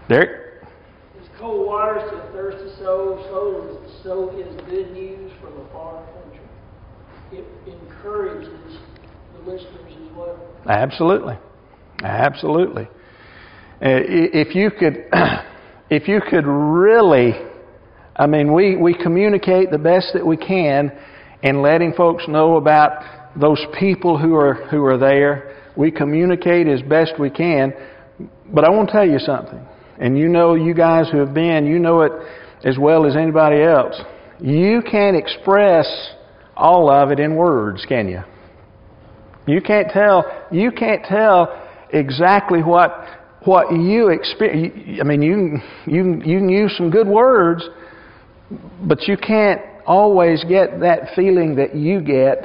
Derek? 0.08 0.64
It's 1.18 1.28
cold 1.38 1.66
water 1.66 2.00
to 2.00 2.16
a 2.16 2.32
thirsty 2.32 2.82
soul, 2.82 3.22
so 3.30 3.78
is, 3.86 4.02
so 4.02 4.30
is 4.36 4.56
good 4.68 4.90
news 4.92 5.30
from 5.40 5.52
a 5.60 5.68
foreign 5.70 6.04
country. 6.06 6.46
It 7.32 7.46
encourages 7.70 8.78
the 9.34 9.50
listeners 9.50 9.92
as 9.92 10.16
well. 10.16 10.38
Absolutely, 10.68 11.34
absolutely. 12.02 12.84
Uh, 13.80 14.00
If 14.04 14.54
you 14.56 14.70
could, 14.70 15.04
if 15.92 16.08
you 16.08 16.22
could 16.26 16.46
really, 16.46 17.34
I 18.16 18.26
mean, 18.26 18.54
we, 18.54 18.76
we 18.76 18.94
communicate 18.94 19.70
the 19.70 19.76
best 19.76 20.12
that 20.14 20.26
we 20.26 20.38
can 20.38 20.90
in 21.42 21.60
letting 21.60 21.92
folks 21.92 22.24
know 22.26 22.56
about 22.56 23.02
those 23.38 23.62
people 23.78 24.16
who 24.16 24.34
are 24.34 24.54
who 24.70 24.82
are 24.86 24.96
there. 24.96 25.58
We 25.76 25.90
communicate 25.90 26.66
as 26.66 26.80
best 26.80 27.12
we 27.18 27.28
can, 27.28 27.74
but 28.54 28.64
I 28.64 28.70
want 28.70 28.88
to 28.88 28.92
tell 28.92 29.06
you 29.06 29.18
something, 29.18 29.60
and 29.98 30.16
you 30.16 30.28
know, 30.28 30.54
you 30.54 30.72
guys 30.72 31.10
who 31.10 31.18
have 31.18 31.34
been, 31.34 31.66
you 31.66 31.78
know 31.78 32.00
it 32.00 32.12
as 32.64 32.78
well 32.78 33.04
as 33.04 33.14
anybody 33.14 33.62
else. 33.62 34.00
You 34.40 34.80
can't 34.90 35.16
express 35.16 35.86
all 36.56 36.88
of 36.88 37.10
it 37.10 37.20
in 37.20 37.36
words, 37.36 37.84
can 37.86 38.08
you? 38.08 38.22
You 39.46 39.60
can't 39.60 39.88
tell. 39.90 40.48
You 40.50 40.70
can't 40.72 41.04
tell 41.04 41.68
exactly 41.92 42.62
what 42.62 42.92
what 43.44 43.72
you 43.72 44.08
experience. 44.08 45.00
I 45.00 45.04
mean, 45.04 45.22
you 45.22 45.58
you 45.86 46.22
you 46.24 46.38
can 46.38 46.48
use 46.48 46.74
some 46.76 46.90
good 46.90 47.06
words, 47.06 47.62
but 48.86 49.02
you 49.02 49.16
can't 49.16 49.60
always 49.86 50.44
get 50.44 50.80
that 50.80 51.14
feeling 51.16 51.56
that 51.56 51.74
you 51.74 52.00
get 52.00 52.44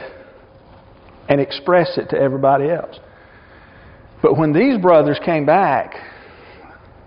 and 1.30 1.42
express 1.42 1.98
it 1.98 2.10
to 2.10 2.18
everybody 2.18 2.70
else. 2.70 2.98
But 4.22 4.38
when 4.38 4.54
these 4.54 4.80
brothers 4.82 5.20
came 5.24 5.46
back, 5.46 5.94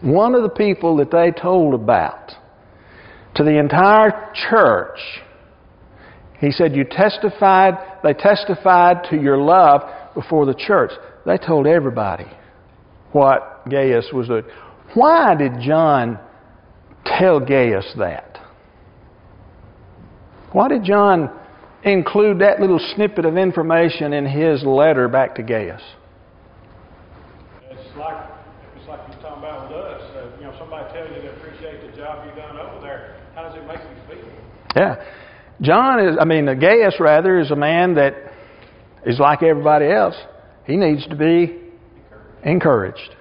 one 0.02 0.34
of 0.34 0.42
the 0.42 0.50
people 0.50 0.96
that 0.98 1.10
they 1.10 1.32
told 1.32 1.74
about 1.74 2.30
to 3.34 3.44
the 3.44 3.58
entire 3.58 4.32
church 4.50 4.98
he 6.40 6.50
said, 6.50 6.74
You 6.74 6.84
testified, 6.84 7.74
they 8.02 8.14
testified 8.14 9.04
to 9.10 9.16
your 9.16 9.38
love 9.38 9.82
before 10.14 10.46
the 10.46 10.54
church. 10.54 10.90
They 11.26 11.36
told 11.36 11.66
everybody 11.66 12.26
what 13.12 13.68
Gaius 13.68 14.06
was 14.12 14.28
doing. 14.28 14.44
Why 14.94 15.34
did 15.34 15.60
John 15.60 16.18
tell 17.04 17.40
Gaius 17.40 17.86
that? 17.98 18.38
Why 20.52 20.68
did 20.68 20.84
John 20.84 21.30
include 21.84 22.40
that 22.40 22.60
little 22.60 22.80
snippet 22.94 23.24
of 23.24 23.36
information 23.36 24.12
in 24.12 24.26
his 24.26 24.64
letter 24.64 25.08
back 25.08 25.36
to 25.36 25.42
Gaius? 25.42 25.82
It's 27.70 27.96
like, 27.96 28.26
it's 28.76 28.88
like 28.88 29.00
you're 29.08 29.20
talking 29.22 29.38
about 29.38 29.68
with 29.68 29.78
us. 29.78 30.02
Uh, 30.16 30.36
you 30.38 30.44
know, 30.44 30.54
somebody 30.58 30.92
tells 30.92 31.08
you 31.10 31.22
they 31.22 31.28
appreciate 31.28 31.88
the 31.88 31.96
job 31.96 32.26
you've 32.26 32.36
done 32.36 32.58
over 32.58 32.80
there. 32.80 33.16
How 33.34 33.42
does 33.42 33.54
it 33.56 33.66
make 33.66 33.78
you 33.78 34.16
feel? 34.16 34.28
Yeah. 34.74 34.96
John 35.60 36.00
is, 36.00 36.16
I 36.20 36.24
mean, 36.24 36.46
Gaius 36.58 36.96
rather, 36.98 37.38
is 37.38 37.50
a 37.50 37.56
man 37.56 37.94
that 37.94 38.14
is 39.06 39.18
like 39.18 39.42
everybody 39.42 39.90
else. 39.90 40.16
He 40.64 40.76
needs 40.76 41.06
to 41.06 41.16
be 41.16 41.69
encouraged. 42.44 43.16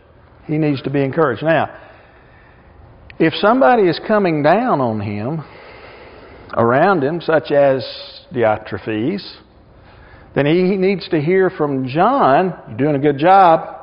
He 0.45 0.58
needs 0.58 0.82
to 0.84 0.89
be 0.89 1.03
encouraged. 1.03 1.43
Now, 1.43 1.75
if 3.19 3.34
somebody 3.36 3.84
is 3.84 3.99
coming 4.08 4.43
down 4.43 4.82
on 4.82 4.99
him, 4.99 5.43
around 6.53 7.03
him, 7.03 7.21
such 7.21 7.51
as 7.51 7.86
Diotrephes, 8.34 9.38
then 10.36 10.45
he 10.45 10.77
needs 10.77 11.08
to 11.10 11.19
hear 11.19 11.49
from 11.49 11.88
John, 11.88 12.53
you're 12.69 12.77
doing 12.77 12.95
a 12.95 12.99
good 12.99 13.17
job, 13.17 13.75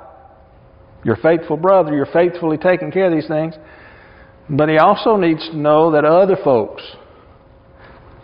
you're 1.05 1.17
faithful 1.17 1.57
brother, 1.57 1.95
you're 1.95 2.07
faithfully 2.07 2.57
taking 2.57 2.91
care 2.91 3.07
of 3.07 3.13
these 3.13 3.29
things. 3.29 3.55
But 4.49 4.69
he 4.69 4.79
also 4.79 5.17
needs 5.17 5.47
to 5.51 5.57
know 5.57 5.93
that 5.93 6.05
other 6.05 6.37
folks 6.43 6.83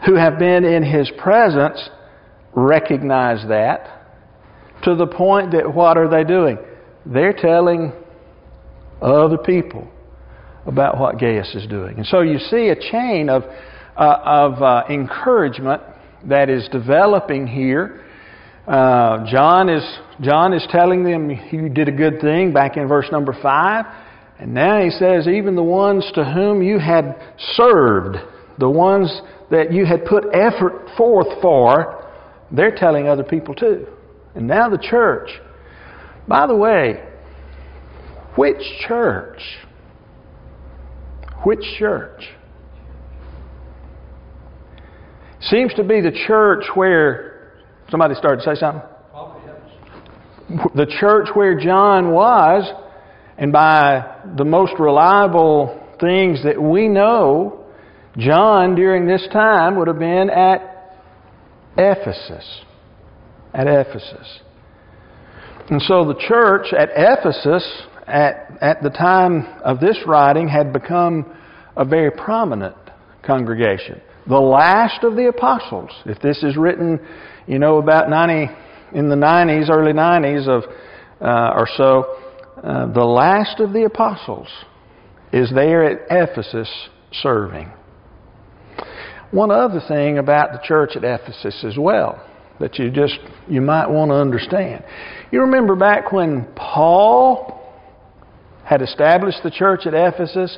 who 0.06 0.14
have 0.14 0.38
been 0.38 0.64
in 0.64 0.82
his 0.82 1.10
presence 1.18 1.78
recognize 2.54 3.46
that 3.48 4.02
to 4.84 4.94
the 4.94 5.06
point 5.06 5.52
that 5.52 5.72
what 5.72 5.96
are 5.96 6.08
they 6.08 6.24
doing? 6.24 6.58
They're 7.04 7.32
telling 7.32 7.92
other 9.00 9.38
people 9.38 9.88
about 10.66 10.98
what 10.98 11.18
Gaius 11.18 11.54
is 11.54 11.66
doing. 11.66 11.96
And 11.96 12.06
so 12.06 12.20
you 12.20 12.38
see 12.38 12.68
a 12.68 12.76
chain 12.76 13.28
of, 13.28 13.42
uh, 13.96 14.18
of 14.24 14.62
uh, 14.62 14.84
encouragement 14.88 15.82
that 16.28 16.48
is 16.48 16.68
developing 16.70 17.46
here. 17.46 18.04
Uh, 18.66 19.26
John, 19.28 19.68
is, 19.68 19.82
John 20.20 20.52
is 20.52 20.64
telling 20.70 21.02
them, 21.02 21.30
You 21.50 21.68
did 21.68 21.88
a 21.88 21.92
good 21.92 22.20
thing 22.20 22.52
back 22.52 22.76
in 22.76 22.86
verse 22.86 23.06
number 23.10 23.36
5. 23.42 23.84
And 24.38 24.54
now 24.54 24.82
he 24.82 24.90
says, 24.90 25.26
Even 25.26 25.56
the 25.56 25.62
ones 25.62 26.08
to 26.14 26.24
whom 26.24 26.62
you 26.62 26.78
had 26.78 27.16
served, 27.54 28.18
the 28.58 28.70
ones 28.70 29.20
that 29.50 29.72
you 29.72 29.84
had 29.84 30.04
put 30.04 30.24
effort 30.32 30.88
forth 30.96 31.40
for, 31.42 32.08
they're 32.52 32.74
telling 32.74 33.08
other 33.08 33.24
people 33.24 33.54
too. 33.54 33.86
And 34.34 34.46
now 34.46 34.68
the 34.68 34.78
church. 34.78 35.28
By 36.26 36.46
the 36.46 36.54
way, 36.54 37.02
which 38.36 38.62
church? 38.86 39.40
Which 41.44 41.62
church? 41.78 42.24
Seems 45.40 45.74
to 45.74 45.82
be 45.82 46.00
the 46.00 46.12
church 46.26 46.64
where 46.74 47.52
somebody 47.90 48.14
started 48.14 48.42
to 48.44 48.54
say 48.54 48.60
something. 48.60 48.82
The 50.74 50.86
church 51.00 51.28
where 51.34 51.58
John 51.58 52.12
was, 52.12 52.70
and 53.38 53.52
by 53.52 54.20
the 54.36 54.44
most 54.44 54.74
reliable 54.78 55.80
things 56.00 56.44
that 56.44 56.60
we 56.60 56.88
know, 56.88 57.64
John 58.16 58.74
during 58.74 59.06
this 59.06 59.26
time 59.32 59.76
would 59.76 59.88
have 59.88 59.98
been 59.98 60.30
at 60.30 61.00
Ephesus. 61.76 62.60
At 63.54 63.66
Ephesus. 63.66 64.40
And 65.70 65.80
so 65.82 66.04
the 66.04 66.18
church 66.28 66.72
at 66.72 66.90
Ephesus, 66.94 67.82
at, 68.06 68.58
at 68.60 68.82
the 68.82 68.90
time 68.90 69.46
of 69.64 69.80
this 69.80 69.98
writing, 70.06 70.48
had 70.48 70.72
become 70.72 71.34
a 71.76 71.84
very 71.84 72.10
prominent 72.10 72.76
congregation. 73.24 74.00
The 74.28 74.38
last 74.38 75.04
of 75.04 75.16
the 75.16 75.28
apostles. 75.28 75.90
If 76.04 76.20
this 76.20 76.42
is 76.42 76.56
written, 76.56 77.00
you 77.46 77.58
know, 77.58 77.78
about 77.78 78.10
90, 78.10 78.52
in 78.94 79.08
the 79.08 79.16
90s, 79.16 79.70
early 79.70 79.92
90s 79.92 80.48
of, 80.48 80.64
uh, 81.20 81.54
or 81.56 81.68
so, 81.76 82.16
uh, 82.62 82.92
the 82.92 83.04
last 83.04 83.60
of 83.60 83.72
the 83.72 83.84
apostles 83.84 84.48
is 85.32 85.50
there 85.54 85.84
at 85.84 86.06
Ephesus 86.10 86.68
serving. 87.12 87.72
One 89.30 89.50
other 89.50 89.80
thing 89.88 90.18
about 90.18 90.52
the 90.52 90.60
church 90.62 90.90
at 90.94 91.04
Ephesus 91.04 91.64
as 91.64 91.76
well 91.78 92.22
that 92.62 92.78
you 92.78 92.90
just 92.92 93.18
you 93.48 93.60
might 93.60 93.90
want 93.90 94.10
to 94.10 94.14
understand. 94.14 94.84
You 95.32 95.40
remember 95.40 95.74
back 95.74 96.12
when 96.12 96.46
Paul 96.54 97.60
had 98.64 98.82
established 98.82 99.38
the 99.42 99.50
church 99.50 99.84
at 99.84 99.94
Ephesus, 99.94 100.56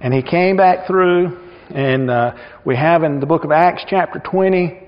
and 0.00 0.12
he 0.12 0.22
came 0.22 0.56
back 0.56 0.88
through, 0.88 1.38
and 1.70 2.10
uh, 2.10 2.34
we 2.64 2.74
have 2.74 3.04
in 3.04 3.20
the 3.20 3.26
book 3.26 3.44
of 3.44 3.52
Acts, 3.52 3.84
chapter 3.88 4.18
20, 4.18 4.80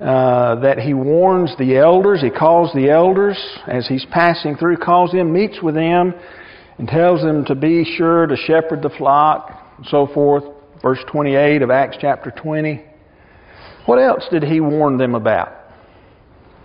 uh, 0.00 0.60
that 0.60 0.78
he 0.78 0.94
warns 0.94 1.54
the 1.58 1.76
elders. 1.76 2.22
He 2.22 2.30
calls 2.30 2.72
the 2.72 2.88
elders 2.88 3.38
as 3.66 3.86
he's 3.86 4.06
passing 4.10 4.56
through, 4.56 4.78
calls 4.78 5.12
them, 5.12 5.30
meets 5.30 5.60
with 5.62 5.74
them, 5.74 6.14
and 6.78 6.88
tells 6.88 7.20
them 7.20 7.44
to 7.44 7.54
be 7.54 7.84
sure 7.98 8.26
to 8.26 8.34
shepherd 8.34 8.80
the 8.80 8.90
flock, 8.96 9.74
and 9.76 9.86
so 9.86 10.08
forth. 10.14 10.44
Verse 10.80 11.00
28 11.12 11.60
of 11.60 11.70
Acts 11.70 11.98
chapter 12.00 12.30
20. 12.30 12.82
What 13.84 13.96
else 13.96 14.24
did 14.30 14.42
he 14.42 14.60
warn 14.60 14.96
them 14.96 15.14
about? 15.14 15.57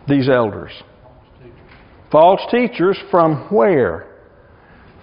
These 0.07 0.29
elders. 0.29 0.71
False 2.11 2.41
teachers 2.51 2.97
from 3.09 3.47
where? 3.49 4.07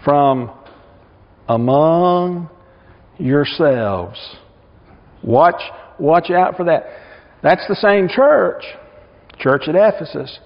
From 0.04 0.50
among 1.48 2.48
yourselves. 3.18 4.18
Watch, 5.22 5.60
watch 5.98 6.30
out 6.30 6.56
for 6.56 6.64
that. 6.64 6.84
That's 7.42 7.66
the 7.68 7.74
same 7.74 8.08
church, 8.08 8.62
church 9.38 9.62
at 9.66 9.74
Ephesus. 9.74 10.38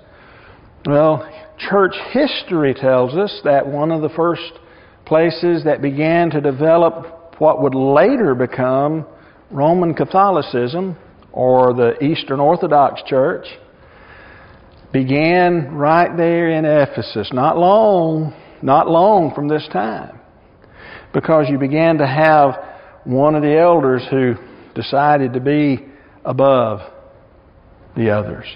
Well, 0.86 1.28
church 1.58 1.94
history 2.12 2.74
tells 2.74 3.14
us 3.14 3.40
that 3.44 3.66
one 3.66 3.90
of 3.90 4.02
the 4.02 4.08
first 4.10 4.52
places 5.04 5.64
that 5.64 5.82
began 5.82 6.30
to 6.30 6.40
develop 6.40 7.40
what 7.40 7.62
would 7.62 7.74
later 7.74 8.34
become 8.34 9.06
Roman 9.50 9.94
Catholicism 9.94 10.96
or 11.32 11.74
the 11.74 12.02
Eastern 12.02 12.40
Orthodox 12.40 13.02
Church 13.06 13.46
began 14.94 15.74
right 15.74 16.16
there 16.16 16.50
in 16.50 16.64
Ephesus, 16.64 17.30
not 17.32 17.58
long, 17.58 18.32
not 18.62 18.88
long 18.88 19.34
from 19.34 19.48
this 19.48 19.68
time. 19.72 20.20
Because 21.12 21.46
you 21.50 21.58
began 21.58 21.98
to 21.98 22.06
have 22.06 22.54
one 23.02 23.34
of 23.34 23.42
the 23.42 23.58
elders 23.58 24.06
who 24.08 24.34
decided 24.76 25.32
to 25.32 25.40
be 25.40 25.84
above 26.24 26.78
the 27.96 28.10
others. 28.10 28.46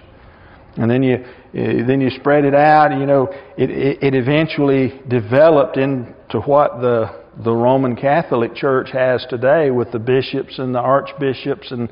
And 0.77 0.88
then 0.88 1.03
you, 1.03 1.14
eh, 1.55 1.85
then 1.85 2.01
you 2.01 2.11
spread 2.11 2.44
it 2.44 2.55
out. 2.55 2.96
You 2.96 3.05
know, 3.05 3.27
it, 3.57 3.70
it, 3.70 4.03
it 4.03 4.14
eventually 4.14 5.01
developed 5.09 5.77
into 5.77 6.40
what 6.46 6.81
the, 6.81 7.24
the 7.42 7.53
Roman 7.53 7.96
Catholic 7.96 8.55
Church 8.55 8.90
has 8.92 9.27
today 9.29 9.72
with 9.72 9.90
the 9.90 9.98
bishops 9.98 10.61
and 10.61 10.72
the 10.72 10.81
archbishops 10.81 11.72
and 11.72 11.88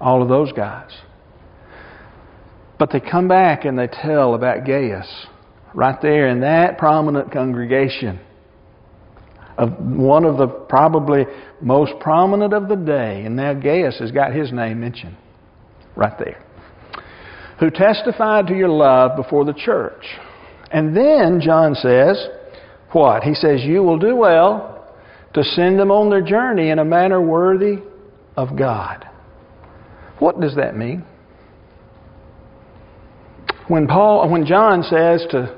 all 0.00 0.22
of 0.22 0.28
those 0.28 0.52
guys. 0.52 0.92
But 2.80 2.90
they 2.90 2.98
come 3.00 3.28
back 3.28 3.66
and 3.66 3.78
they 3.78 3.88
tell 3.88 4.34
about 4.34 4.64
Gaius 4.64 5.06
right 5.74 6.00
there 6.00 6.28
in 6.28 6.40
that 6.40 6.78
prominent 6.78 7.30
congregation 7.30 8.18
of 9.58 9.78
one 9.78 10.24
of 10.24 10.38
the 10.38 10.46
probably 10.46 11.26
most 11.60 11.92
prominent 12.00 12.54
of 12.54 12.70
the 12.70 12.76
day. 12.76 13.22
And 13.26 13.36
now 13.36 13.52
Gaius 13.52 13.98
has 13.98 14.10
got 14.10 14.32
his 14.32 14.50
name 14.50 14.80
mentioned 14.80 15.14
right 15.94 16.18
there. 16.18 16.42
Who 17.60 17.68
testified 17.68 18.46
to 18.46 18.56
your 18.56 18.70
love 18.70 19.14
before 19.14 19.44
the 19.44 19.52
church. 19.52 20.06
And 20.72 20.96
then 20.96 21.42
John 21.42 21.74
says, 21.74 22.16
what? 22.92 23.24
He 23.24 23.34
says, 23.34 23.60
You 23.62 23.82
will 23.82 23.98
do 23.98 24.16
well 24.16 24.90
to 25.34 25.44
send 25.44 25.78
them 25.78 25.90
on 25.90 26.08
their 26.08 26.22
journey 26.22 26.70
in 26.70 26.78
a 26.78 26.84
manner 26.86 27.20
worthy 27.20 27.82
of 28.38 28.56
God. 28.56 29.06
What 30.18 30.40
does 30.40 30.56
that 30.56 30.78
mean? 30.78 31.04
When 33.70 33.86
Paul 33.86 34.28
when 34.28 34.46
John 34.46 34.82
says 34.82 35.24
to 35.30 35.56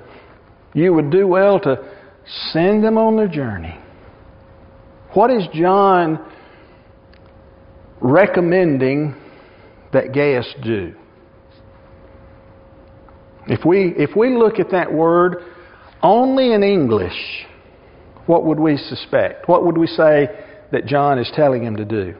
you 0.74 0.92
would 0.92 1.10
do 1.10 1.26
well 1.26 1.58
to 1.60 1.76
send 2.52 2.84
them 2.84 2.98
on 2.98 3.16
their 3.16 3.26
journey. 3.26 3.74
What 5.14 5.30
is 5.30 5.44
John 5.54 6.22
recommending 8.02 9.14
that 9.94 10.12
Gaius 10.12 10.54
do? 10.62 10.94
If 13.46 13.64
we, 13.64 13.94
if 13.96 14.14
we 14.14 14.36
look 14.36 14.58
at 14.58 14.70
that 14.72 14.92
word 14.92 15.38
only 16.02 16.52
in 16.52 16.62
English, 16.62 17.46
what 18.26 18.44
would 18.44 18.60
we 18.60 18.76
suspect? 18.76 19.48
What 19.48 19.64
would 19.64 19.78
we 19.78 19.86
say 19.86 20.28
that 20.70 20.84
John 20.84 21.18
is 21.18 21.30
telling 21.34 21.64
him 21.64 21.76
to 21.76 21.84
do? 21.86 22.14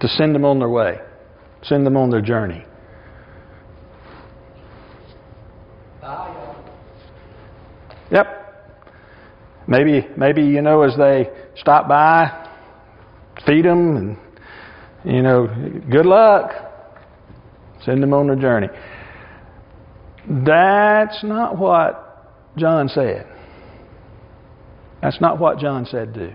To 0.00 0.08
send 0.08 0.34
them 0.34 0.46
on 0.46 0.58
their 0.60 0.70
way, 0.70 0.98
send 1.62 1.84
them 1.84 1.98
on 1.98 2.08
their 2.08 2.22
journey. 2.22 2.64
Yep. 8.10 8.40
Maybe, 9.68 10.06
maybe 10.16 10.42
you 10.42 10.62
know, 10.62 10.82
as 10.82 10.96
they 10.96 11.30
stop 11.56 11.88
by, 11.88 12.48
feed 13.46 13.64
them, 13.64 14.18
and 15.04 15.14
you 15.14 15.22
know, 15.22 15.46
good 15.90 16.06
luck. 16.06 16.50
Send 17.84 18.02
them 18.02 18.12
on 18.12 18.26
their 18.26 18.36
journey. 18.36 18.68
That's 20.28 21.22
not 21.24 21.56
what 21.56 22.56
John 22.58 22.88
said. 22.88 23.26
That's 25.00 25.20
not 25.20 25.38
what 25.38 25.58
John 25.58 25.86
said 25.86 26.12
do. 26.12 26.30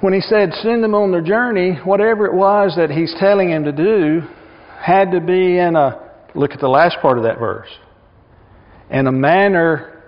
When 0.00 0.12
he 0.12 0.20
said 0.20 0.52
send 0.62 0.82
them 0.82 0.94
on 0.94 1.12
their 1.12 1.22
journey, 1.22 1.78
whatever 1.84 2.26
it 2.26 2.34
was 2.34 2.74
that 2.76 2.90
he's 2.90 3.14
telling 3.20 3.50
him 3.50 3.64
to 3.64 3.72
do 3.72 4.22
had 4.80 5.12
to 5.12 5.20
be 5.20 5.58
in 5.58 5.76
a 5.76 6.02
look 6.34 6.52
at 6.52 6.60
the 6.60 6.68
last 6.68 6.96
part 7.00 7.18
of 7.18 7.24
that 7.24 7.38
verse 7.38 7.68
in 8.90 9.06
a 9.06 9.12
manner 9.12 10.02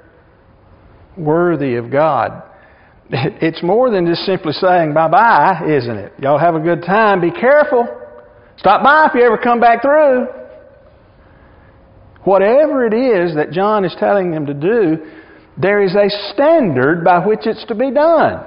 worthy 1.17 1.77
of 1.77 1.91
God. 1.91 2.43
It's 3.11 3.63
more 3.63 3.91
than 3.91 4.07
just 4.07 4.23
simply 4.27 4.53
saying 4.53 4.93
bye 4.93 5.09
bye, 5.09 5.63
isn't 5.67 5.97
it? 5.97 6.13
Y'all 6.21 6.39
have 6.39 6.55
a 6.55 6.61
good 6.61 6.83
time. 6.83 7.23
Be 7.23 7.31
careful. 7.31 7.87
Stop 8.59 8.83
by 8.83 9.07
if 9.07 9.15
you 9.15 9.23
ever 9.23 9.39
come 9.39 9.61
back 9.61 9.81
through. 9.81 10.27
Whatever 12.25 12.85
it 12.85 12.93
is 12.93 13.35
that 13.37 13.51
John 13.53 13.87
is 13.87 13.97
telling 13.99 14.31
them 14.31 14.45
to 14.47 14.53
do, 14.53 15.07
there 15.57 15.83
is 15.83 15.95
a 15.95 16.11
standard 16.35 17.03
by 17.03 17.25
which 17.25 17.41
it's 17.47 17.65
to 17.67 17.75
be 17.75 17.91
done. 17.91 18.45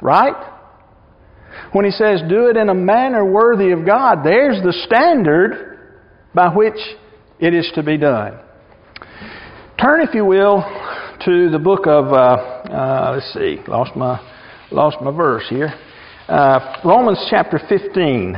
Right? 0.00 0.50
When 1.72 1.84
he 1.84 1.90
says 1.90 2.22
do 2.28 2.46
it 2.46 2.56
in 2.56 2.68
a 2.68 2.74
manner 2.74 3.24
worthy 3.24 3.72
of 3.72 3.84
God, 3.84 4.24
there's 4.24 4.62
the 4.62 4.72
standard 4.86 5.78
by 6.34 6.48
which 6.48 6.78
it 7.38 7.54
is 7.54 7.70
to 7.74 7.82
be 7.82 7.98
done. 7.98 8.38
Turn, 9.80 10.02
if 10.02 10.14
you 10.14 10.26
will, 10.26 10.62
to 11.24 11.48
the 11.48 11.58
book 11.58 11.86
of, 11.86 12.12
uh, 12.12 12.16
uh, 12.70 13.12
let's 13.14 13.32
see, 13.32 13.62
lost 13.66 13.96
my, 13.96 14.20
lost 14.70 14.98
my 15.00 15.10
verse 15.10 15.46
here. 15.48 15.72
Uh, 16.28 16.76
Romans 16.84 17.26
chapter 17.30 17.58
15, 17.66 18.36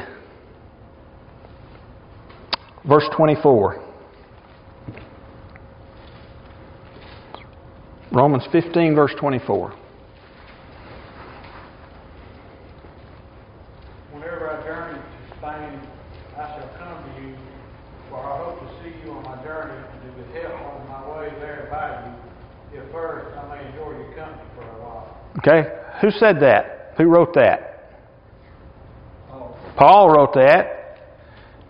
verse 2.88 3.08
24. 3.16 3.84
Romans 8.12 8.44
15, 8.52 8.94
verse 8.94 9.12
24. 9.18 9.74
Okay? 25.38 25.68
Who 26.00 26.10
said 26.10 26.40
that? 26.40 26.94
Who 26.98 27.04
wrote 27.04 27.34
that? 27.34 27.68
Paul 29.76 30.10
wrote 30.10 30.34
that. 30.34 30.98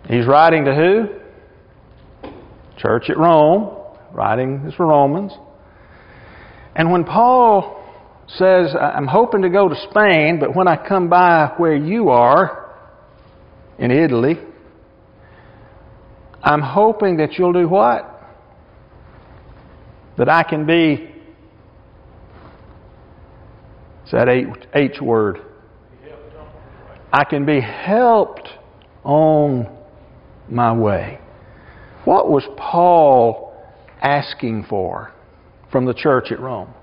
He's 0.07 0.27
writing 0.27 0.65
to 0.65 0.75
who? 0.75 2.29
Church 2.77 3.09
at 3.09 3.17
Rome. 3.17 3.77
Writing 4.11 4.63
this 4.65 4.75
for 4.75 4.85
Romans. 4.85 5.31
And 6.75 6.91
when 6.91 7.03
Paul 7.03 7.83
says, 8.27 8.75
I'm 8.79 9.07
hoping 9.07 9.43
to 9.43 9.49
go 9.49 9.69
to 9.69 9.75
Spain, 9.89 10.39
but 10.39 10.55
when 10.55 10.67
I 10.67 10.75
come 10.75 11.09
by 11.09 11.53
where 11.57 11.75
you 11.75 12.09
are, 12.09 12.63
in 13.77 13.91
Italy, 13.91 14.35
I'm 16.43 16.61
hoping 16.61 17.17
that 17.17 17.33
you'll 17.37 17.53
do 17.53 17.67
what? 17.67 18.09
That 20.17 20.29
I 20.29 20.43
can 20.43 20.65
be 20.65 21.09
that 24.13 24.29
H 24.75 25.01
word. 25.01 25.39
I 27.11 27.23
can 27.23 27.45
be 27.45 27.59
helped 27.59 28.47
on 29.03 29.67
my 30.49 30.71
way. 30.71 31.19
What 32.05 32.29
was 32.29 32.43
Paul 32.57 33.55
asking 34.01 34.65
for 34.69 35.11
from 35.71 35.85
the 35.85 35.93
church 35.93 36.31
at 36.31 36.39
Rome? 36.39 36.73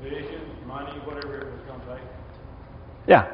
Provision, 0.00 0.40
money, 0.66 0.98
whatever 1.04 1.38
it 1.38 1.52
was 1.52 1.60
going 1.66 1.80
to 1.80 1.86
take. 1.86 2.04
Yeah. 3.06 3.32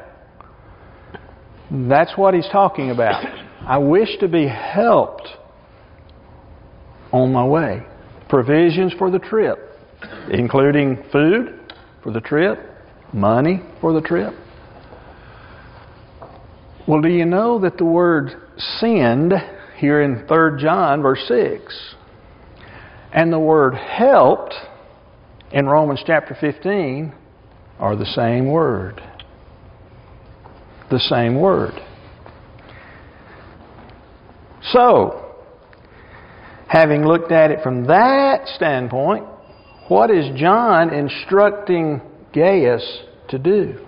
That's 1.89 2.15
what 2.15 2.35
he's 2.35 2.49
talking 2.51 2.91
about. 2.91 3.44
I 3.65 3.79
wish 3.79 4.09
to 4.19 4.27
be 4.27 4.47
helped 4.47 5.27
on 7.11 7.33
my 7.33 7.43
way. 7.43 7.83
Provisions 8.29 8.93
for 8.97 9.09
the 9.09 9.17
trip, 9.17 9.57
including 10.29 11.03
food 11.11 11.73
for 12.03 12.11
the 12.11 12.21
trip, 12.21 12.59
money 13.11 13.61
for 13.81 13.93
the 13.93 14.01
trip? 14.01 14.35
Well, 16.87 17.01
do 17.01 17.09
you 17.09 17.25
know 17.25 17.59
that 17.61 17.77
the 17.77 17.85
word 17.85 18.35
send 18.77 19.33
here 19.77 20.03
in 20.03 20.27
3 20.27 20.61
John, 20.61 21.01
verse 21.01 21.23
6, 21.27 21.95
and 23.11 23.33
the 23.33 23.39
word 23.39 23.73
helped 23.73 24.53
in 25.51 25.65
Romans 25.65 26.03
chapter 26.05 26.37
15 26.39 27.13
are 27.79 27.95
the 27.95 28.05
same 28.05 28.51
word? 28.51 29.01
The 30.91 30.99
same 30.99 31.39
word. 31.39 31.73
So, 34.71 35.35
having 36.67 37.05
looked 37.05 37.31
at 37.31 37.51
it 37.51 37.61
from 37.61 37.85
that 37.85 38.47
standpoint, 38.55 39.25
what 39.87 40.09
is 40.09 40.25
John 40.35 40.93
instructing 40.93 42.01
Gaius 42.33 43.01
to 43.29 43.37
do? 43.37 43.79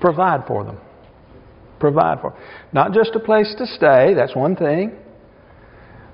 Provide 0.00 0.46
for 0.46 0.64
them. 0.64 0.78
Provide 1.78 2.20
for 2.20 2.30
them. 2.30 2.40
Not 2.72 2.92
just 2.92 3.14
a 3.14 3.20
place 3.20 3.54
to 3.58 3.66
stay, 3.66 4.14
that's 4.14 4.34
one 4.34 4.56
thing, 4.56 4.92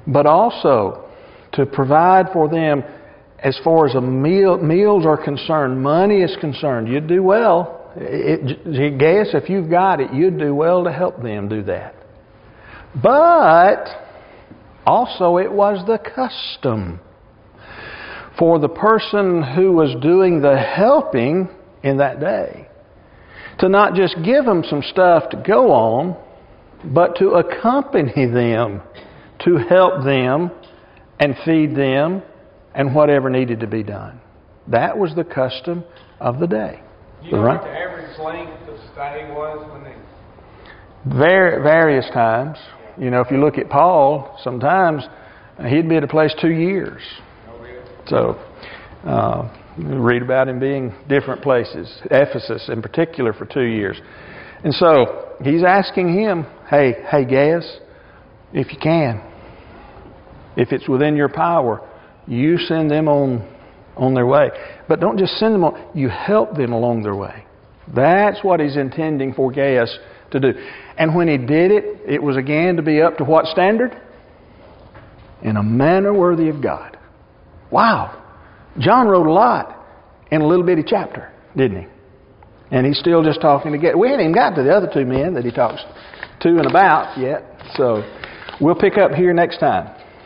but 0.07 0.26
also 0.26 1.09
to 1.52 1.66
provide 1.66 2.26
for 2.32 2.48
them 2.48 2.82
as 3.38 3.59
far 3.62 3.86
as 3.86 3.94
meal, 3.94 4.59
meals 4.59 5.07
are 5.07 5.22
concerned, 5.22 5.80
money 5.80 6.22
is 6.22 6.36
concerned. 6.40 6.88
You'd 6.88 7.07
do 7.07 7.22
well. 7.22 7.86
It, 7.97 8.99
Gaius, 8.99 9.30
if 9.32 9.49
you've 9.49 9.70
got 9.70 10.01
it, 10.01 10.12
you'd 10.12 10.38
do 10.38 10.55
well 10.55 10.84
to 10.84 10.92
help 10.92 11.22
them 11.22 11.49
do 11.49 11.62
that. 11.64 11.94
But 13.01 13.86
also, 14.86 15.38
it 15.38 15.51
was 15.51 15.84
the 15.86 15.99
custom 15.99 17.01
for 18.38 18.59
the 18.59 18.68
person 18.68 19.42
who 19.42 19.72
was 19.72 19.94
doing 20.03 20.40
the 20.42 20.57
helping 20.59 21.49
in 21.82 21.99
that 21.99 22.20
day 22.20 22.68
to 23.59 23.68
not 23.68 23.94
just 23.94 24.16
give 24.24 24.44
them 24.44 24.62
some 24.68 24.82
stuff 24.82 25.30
to 25.30 25.42
go 25.47 25.72
on, 25.72 26.16
but 26.84 27.16
to 27.16 27.30
accompany 27.30 28.26
them, 28.26 28.82
to 29.44 29.57
help 29.57 30.05
them 30.05 30.51
and 31.18 31.34
feed 31.44 31.74
them 31.74 32.22
and 32.74 32.94
whatever 32.94 33.30
needed 33.30 33.61
to 33.61 33.66
be 33.66 33.82
done. 33.82 34.20
That 34.68 34.99
was 34.99 35.14
the 35.14 35.24
custom 35.24 35.84
of 36.20 36.38
the 36.38 36.47
day. 36.47 36.82
You 37.26 37.32
know 37.32 37.42
Right. 37.42 37.60
what 37.60 37.64
the 37.64 37.78
average 37.78 38.18
length 38.18 38.68
of 38.68 38.78
stay 38.92 39.28
was 39.34 39.66
when 39.72 39.82
they, 39.84 39.94
Var- 41.06 41.60
various 41.62 42.08
times. 42.10 42.58
You 42.98 43.10
know, 43.10 43.20
if 43.20 43.30
you 43.30 43.38
look 43.38 43.58
at 43.58 43.68
Paul, 43.68 44.38
sometimes 44.42 45.02
he'd 45.68 45.88
be 45.88 45.96
at 45.96 46.04
a 46.04 46.08
place 46.08 46.34
two 46.40 46.52
years. 46.52 47.02
oh, 47.50 47.58
really? 47.62 47.80
So, 48.06 48.38
uh, 49.06 49.48
read 49.78 50.22
about 50.22 50.48
him 50.48 50.58
being 50.58 50.94
different 51.08 51.42
places, 51.42 52.00
Ephesus 52.10 52.68
in 52.68 52.80
particular 52.80 53.32
for 53.32 53.44
two 53.44 53.64
years. 53.64 54.00
And 54.64 54.72
so 54.74 55.34
he's 55.42 55.62
asking 55.64 56.14
him, 56.14 56.46
hey, 56.70 56.94
hey, 57.10 57.24
Gaius, 57.24 57.80
if 58.54 58.72
you 58.72 58.78
can, 58.78 59.20
if 60.56 60.72
it's 60.72 60.88
within 60.88 61.16
your 61.16 61.28
power, 61.28 61.86
you 62.26 62.56
send 62.56 62.90
them 62.90 63.08
on, 63.08 63.46
on 63.97 64.14
their 64.14 64.26
way. 64.26 64.51
But 64.88 65.01
don't 65.01 65.18
just 65.18 65.34
send 65.38 65.55
them 65.55 65.64
on, 65.64 65.90
you 65.94 66.09
help 66.09 66.57
them 66.57 66.72
along 66.72 67.03
their 67.03 67.16
way. 67.16 67.44
That's 67.94 68.42
what 68.42 68.61
he's 68.61 68.76
intending 68.76 69.32
for 69.34 69.51
Gaius 69.51 69.97
to 70.32 70.40
do. 70.40 70.53
And 70.99 71.14
when 71.14 71.28
he 71.28 71.38
did 71.38 71.70
it, 71.70 71.84
it 72.07 72.22
was 72.22 72.36
again 72.36 72.76
to 72.76 72.82
be 72.82 73.01
up 73.01 73.16
to 73.18 73.24
what 73.24 73.47
standard? 73.47 74.01
In 75.42 75.57
a 75.57 75.62
manner 75.62 76.12
worthy 76.12 76.49
of 76.49 76.62
God. 76.62 76.99
Wow. 77.70 78.22
John 78.78 79.07
wrote 79.07 79.26
a 79.26 79.32
lot 79.32 79.84
in 80.30 80.40
a 80.40 80.47
little 80.47 80.64
bitty 80.64 80.84
chapter, 80.86 81.32
didn't 81.57 81.82
he? 81.82 81.88
And 82.70 82.84
he's 82.84 82.99
still 82.99 83.22
just 83.22 83.40
talking 83.40 83.72
to 83.72 83.78
Gaius. 83.78 83.94
We 83.97 84.09
ain't 84.09 84.20
even 84.20 84.34
got 84.34 84.57
to 84.57 84.62
the 84.62 84.74
other 84.74 84.90
two 84.92 85.05
men 85.05 85.34
that 85.34 85.44
he 85.44 85.53
talks 85.53 85.82
to 86.40 86.49
and 86.49 86.66
about 86.66 87.16
yet. 87.18 87.44
So 87.76 88.03
we'll 88.61 88.74
pick 88.74 88.99
up 88.99 89.12
here 89.12 89.32
next 89.32 89.59
time. 89.59 89.94